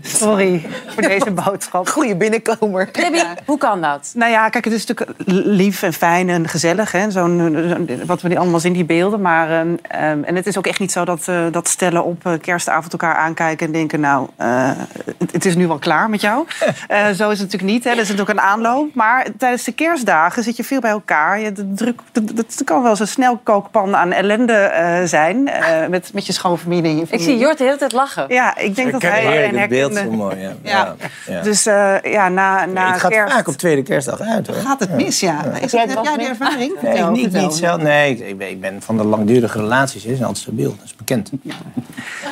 [0.02, 1.90] Sorry voor deze boodschap.
[1.90, 2.90] Goeie binnenkomer.
[2.92, 4.12] Debbie, hoe kan dat?
[4.16, 6.92] Nou ja, kijk, het is natuurlijk lief en fijn en gezellig.
[6.92, 7.12] Hè?
[7.12, 7.38] Zo'n,
[7.70, 9.22] zo'n- wat we allemaal zien, die beelden.
[9.22, 12.26] Maar, ehm, ehm, en het is ook echt niet zo dat, eh, dat stellen op
[12.26, 14.00] eh, kerstavond elkaar aankijken en denken...
[14.00, 14.70] nou, eh,
[15.18, 16.46] het, het is nu wel klaar met jou.
[16.88, 17.84] Eh, zo is het natuurlijk niet.
[17.84, 17.90] Hè?
[17.90, 18.94] Er is natuurlijk een aanloop.
[18.96, 21.40] Maar tijdens de kerstdagen zit je veel bij elkaar.
[21.40, 25.48] Je, de druk, de- dat kan wel eens een snelkookpan aan ellende eh, zijn.
[25.48, 28.26] eh, met, met je schoonfamilie Ik zie Jort de hele tijd lachen.
[28.28, 29.22] Ja, ik denk dat hij...
[29.68, 30.36] ken mooi.
[30.42, 30.54] Ja.
[30.64, 30.96] Ja.
[31.28, 31.42] Ja.
[31.42, 33.34] Dus eh, ja, na, na het gaat kerst...
[33.34, 34.56] vaak op tweede kerstdag uit, hoor.
[34.56, 35.44] Gaat het mis, ja.
[35.44, 36.74] Is heb jij die ervaring?
[36.82, 37.42] Nee, Vertel, niet, vertel.
[37.42, 37.82] niet zelf.
[37.82, 40.06] Nee, ik, ik ben, van de langdurige relaties.
[40.06, 40.76] Is altijd stabiel.
[40.76, 41.32] Dat is bekend.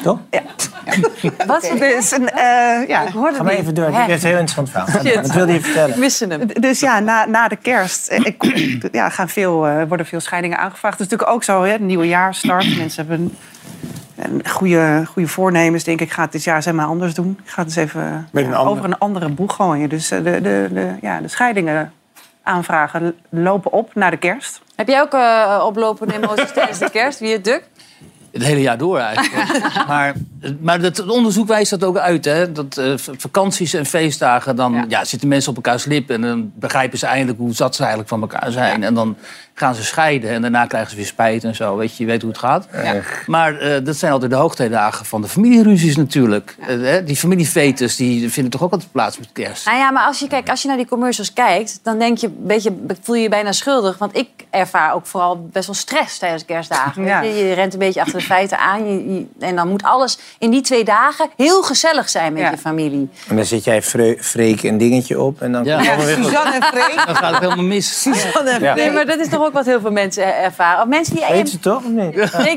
[0.03, 0.19] Toch?
[1.47, 1.71] Wat?
[1.79, 3.07] Dus, een, eh, ja.
[3.07, 3.61] Ik hoorde Ga maar niet.
[3.61, 3.87] even door.
[3.87, 5.21] Ik heb een heel interessant verhaal.
[5.21, 5.89] Wat wilde je vertellen?
[5.89, 6.47] Ik miste hem.
[6.47, 10.57] Dus ja, na, na de kerst eh, ik, ja, gaan veel, eh, worden veel scheidingen
[10.57, 10.97] aangevraagd.
[10.97, 12.77] Het is natuurlijk ook zo, hè, het nieuwe jaar start.
[12.77, 13.37] Mensen hebben
[14.45, 15.83] goede, goede voornemens.
[15.83, 17.39] Denk ik, ik ga het dit jaar eens helemaal anders doen.
[17.43, 18.73] Ik ga het eens even Met een ja, ander.
[18.73, 19.89] over een andere boeg gooien.
[19.89, 21.93] Dus eh, de, de, de, ja, de scheidingen
[22.43, 24.61] aanvragen lopen op na de kerst.
[24.75, 27.19] Heb jij ook eh, oplopende emoties tijdens de kerst?
[27.19, 27.63] Wie het duk?
[28.31, 29.61] Het hele jaar door eigenlijk.
[29.87, 30.13] maar
[30.59, 32.25] maar het, het onderzoek wijst dat ook uit.
[32.25, 32.51] Hè?
[32.51, 35.05] Dat eh, vakanties en feestdagen, dan ja.
[35.05, 36.15] zitten mensen op elkaars lippen...
[36.15, 38.83] en dan begrijpen ze eindelijk hoe zat ze eigenlijk van elkaar zijn.
[38.83, 39.17] En dan
[39.59, 41.75] gaan ze scheiden en daarna krijgen ze weer spijt en zo.
[41.77, 42.67] Weet je, je weet hoe het gaat.
[43.25, 46.55] Maar eh, dat zijn altijd de hoogtijdagen van de familieruzies natuurlijk.
[46.59, 47.03] Eh, hè?
[47.03, 49.65] die familiefetes die vinden toch ook altijd plaats met kerst.
[49.65, 52.27] Nou ja, maar als je, kijk, als je naar die commercials kijkt, dan denk je,
[52.27, 53.97] een beetje, voel je je bijna schuldig.
[53.97, 57.03] Want ik ervaar ook vooral best wel stress tijdens kerstdagen.
[57.03, 57.21] Ja.
[57.21, 58.85] Weet je, je rent een beetje achter de feiten aan.
[58.91, 62.57] Je, je- en dan moet alles in die twee dagen heel gezellig zijn met je
[62.57, 63.09] familie.
[63.27, 65.77] En dan zet jij Fre- Freek een dingetje op en dan Ja.
[65.95, 66.15] komt weer.
[66.15, 67.03] Suzanne en Freek.
[67.05, 68.01] Dan gaat het helemaal mis.
[68.01, 68.75] Suzanne en.
[68.75, 70.81] Nee, maar dat is toch ook wat heel veel mensen er- ervaren.
[70.81, 71.83] Of mensen die Weet ze toch?
[71.83, 71.93] niet?
[71.93, 72.11] Nee,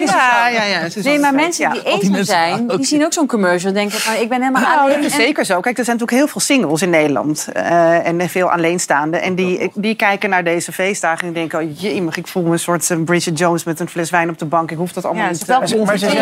[0.06, 3.98] Ja, ja, Nee, maar mensen die eenzaam zijn, die zien ook zo'n commercial en denken
[3.98, 4.96] van ik ben helemaal Nou, alleen.
[4.96, 5.60] dat is En- zeker zo.
[5.60, 7.48] Kijk, er zijn natuurlijk heel veel singles in Nederland.
[7.52, 9.22] eh, en veel alleenstaanden.
[9.22, 11.60] En die, die kijken naar deze feestdagen en denken...
[11.60, 14.38] Oh, jemig, ik voel me een soort eh, Bridget Jones met een fles wijn op
[14.38, 14.70] de bank.
[14.70, 15.76] Ik hoef dat allemaal Ja, niet te Maar ze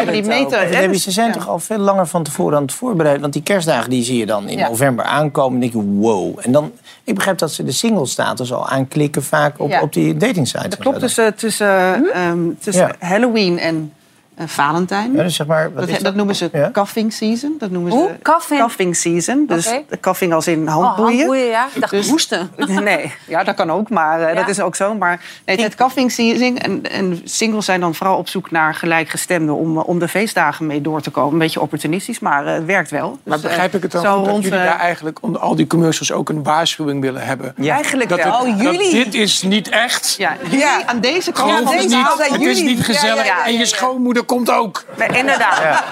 [0.04, 0.98] maar die meten...
[1.00, 1.32] Ze zijn ja.
[1.32, 3.20] toch al veel langer van tevoren aan het voorbereiden.
[3.20, 4.68] Want die kerstdagen die zie je dan in Ja.
[4.68, 5.54] november aankomen.
[5.54, 6.38] En denk je, wow.
[6.42, 6.72] En dan,
[7.10, 9.80] ik begrijp dat ze de single status al aanklikken vaak op, Ja.
[9.82, 10.68] op die dating sites.
[10.68, 13.08] Dat klopt tussen, tussen, ehm, tussen Ja.
[13.08, 13.92] Halloween en
[14.48, 15.12] Valentijn.
[15.12, 16.00] Ja, dus zeg maar, dat, dat?
[16.00, 16.70] dat noemen ze Ja?
[16.72, 17.54] cuffing season.
[17.58, 18.08] Dat noemen Hoe?
[18.08, 18.60] ze Cuffing?
[18.60, 19.44] cuffing season.
[19.46, 21.16] Dus de cuffing als in Oh, handboeien.
[21.16, 21.66] handboeien, ja.
[21.74, 22.50] Ik dacht Dus- hoesten.
[22.80, 24.34] Nee, ja, dat kan ook, maar eh, Ja.
[24.34, 24.94] dat is ook zo.
[24.94, 26.58] Maar nee, het cuffing season.
[26.58, 29.54] En, en singles zijn dan vooral op zoek naar gelijkgestemden...
[29.54, 31.32] om, eh, om de feestdagen mee door te komen.
[31.32, 33.08] Een beetje opportunistisch, maar eh, het werkt wel.
[33.24, 35.40] Maar Dus, eh, begrijp ik het dan zo dat rond, jullie eh, daar eigenlijk onder
[35.40, 37.54] al die commercials ook een waarschuwing willen hebben?
[37.56, 38.32] Eigenlijk dat wel.
[38.38, 38.90] het- Oh, dat jullie?
[39.04, 40.14] dit is niet echt.
[40.18, 41.50] Ja, jullie aan deze kant.
[41.50, 42.74] Aan deze kant zijn Het is jullie.
[42.74, 43.16] niet gezellig.
[43.16, 44.84] Ja, ja, ja, En je schoonmoeder komt ook.
[44.98, 45.82] Nee, inderdaad.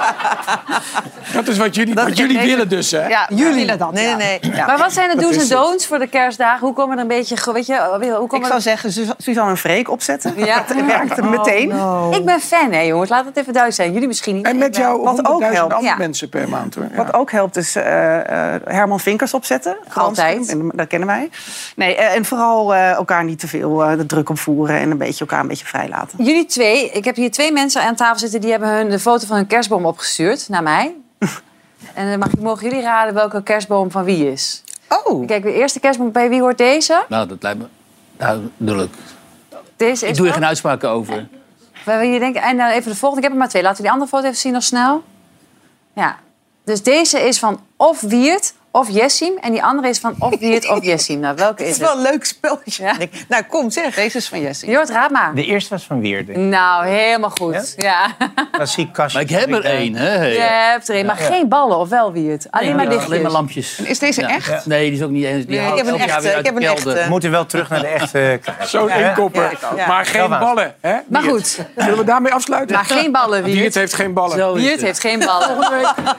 [1.32, 3.07] Dat is wat jullie, Dat wat jullie willen dus, hè?
[3.09, 3.93] Ja, jullie willen dat.
[3.93, 4.64] Nee, nee, nee.
[4.66, 6.66] Maar wat zijn de do's en don'ts voor de kerstdagen?
[6.66, 9.57] Hoe komen er een beetje, weet je, hoe komen Ik zou zeggen, Su- Suzanne en
[9.57, 10.32] Freek opzetten.
[10.36, 10.64] Ja.
[10.68, 11.70] Dat werkt meteen.
[12.11, 13.11] Ik ben fan, hè, jongens.
[13.11, 13.93] Laat het even duidelijk zijn.
[13.93, 14.47] Jullie misschien niet.
[14.47, 15.72] En met jou Wat ook 100.000 helpt.
[15.74, 15.97] andere Ja.
[15.97, 16.86] mensen per maand, hoor.
[16.91, 16.97] Ja.
[16.97, 19.76] Wat ook helpt is eh, eh, Herman Vinkers opzetten.
[19.95, 20.49] Altijd.
[20.49, 21.30] En, dat kennen wij.
[21.76, 24.76] Nee, eh, en vooral eh, elkaar niet te veel eh, de druk opvoeren...
[24.78, 26.24] en een beetje, elkaar een beetje vrij laten.
[26.24, 28.28] Jullie twee, ik heb hier twee mensen aan tafel zitten...
[28.31, 30.95] die hebben hun de foto van hun kerstboom opgestuurd naar mij.
[31.95, 34.62] en dan mag, mogen jullie raden welke kerstboom van wie is.
[34.89, 35.26] Oh.
[35.26, 37.05] Kijk, de eerste kerstboom bij wie hoort deze?
[37.09, 37.66] Nou, dat lijkt me
[38.16, 38.95] duidelijk.
[39.76, 41.29] Deze is Ik doe er geen uitspraken over.
[41.85, 42.43] Waar wil je denken?
[42.43, 43.16] En dan even de volgende.
[43.16, 43.62] Ik heb er maar twee.
[43.62, 45.03] Laten we die andere foto even zien nog snel.
[45.93, 46.18] Ja.
[46.64, 49.33] Dus deze is van of Wiert of Jessim.
[49.41, 51.21] En die andere is van of Wiert of Jessim.
[51.21, 51.87] Nou, welke Het is is het?
[51.89, 52.93] wel een leuk spelletje.
[53.29, 53.95] Nou, kom zeg.
[53.95, 54.71] Deze is van Jessie.
[54.71, 55.35] Jort, raad maar.
[55.35, 56.37] De eerste was van Weerde.
[56.37, 57.75] Nou, helemaal goed.
[57.77, 58.07] Ja.
[58.53, 59.19] Klassiek kastje.
[59.23, 60.25] Maar ik heb er één, hè?
[60.27, 62.47] Je hebt er een, maar geen ballen, of wel Wiert?
[62.51, 63.11] Alleen maar Ja, lichtjes.
[63.11, 63.79] Alleen maar lampjes.
[63.79, 64.29] En is deze Ja.
[64.29, 64.66] echt?
[64.66, 65.47] Nee, die is ook niet eens.
[65.47, 66.93] Die Nee, ik heb een echte, ik heb de een echte.
[66.93, 68.41] We moeten wel terug naar de echte...
[68.64, 69.59] Zo'n Ja, inkopper.
[69.77, 69.87] Ja.
[69.87, 70.97] Maar geen ballen, hè?
[71.09, 71.35] Maar Wiert.
[71.35, 71.66] goed.
[71.77, 72.77] Zullen we daarmee afsluiten?
[72.77, 73.75] Maar geen ballen, Wiert Wiert.
[73.75, 74.55] heeft geen ballen.
[74.57, 74.83] Is Wiert het.
[74.83, 75.57] heeft geen ballen.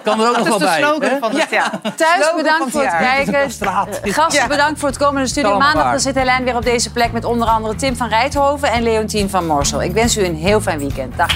[0.03, 0.79] Kan er ook nog wel de bij.
[0.81, 1.17] slogan hè?
[1.19, 1.71] van het jaar.
[1.95, 4.13] Thuis bedankt voor het kijken.
[4.13, 5.49] Gasten bedankt voor het komende studio.
[5.49, 5.91] Allemaal Maandag waar.
[5.91, 9.29] dan zit Helene weer op deze plek met onder andere Tim van Rijthoven en Leontien
[9.29, 9.81] van Morsel.
[9.81, 11.17] Ik wens u een heel fijn weekend.
[11.17, 11.31] Dag.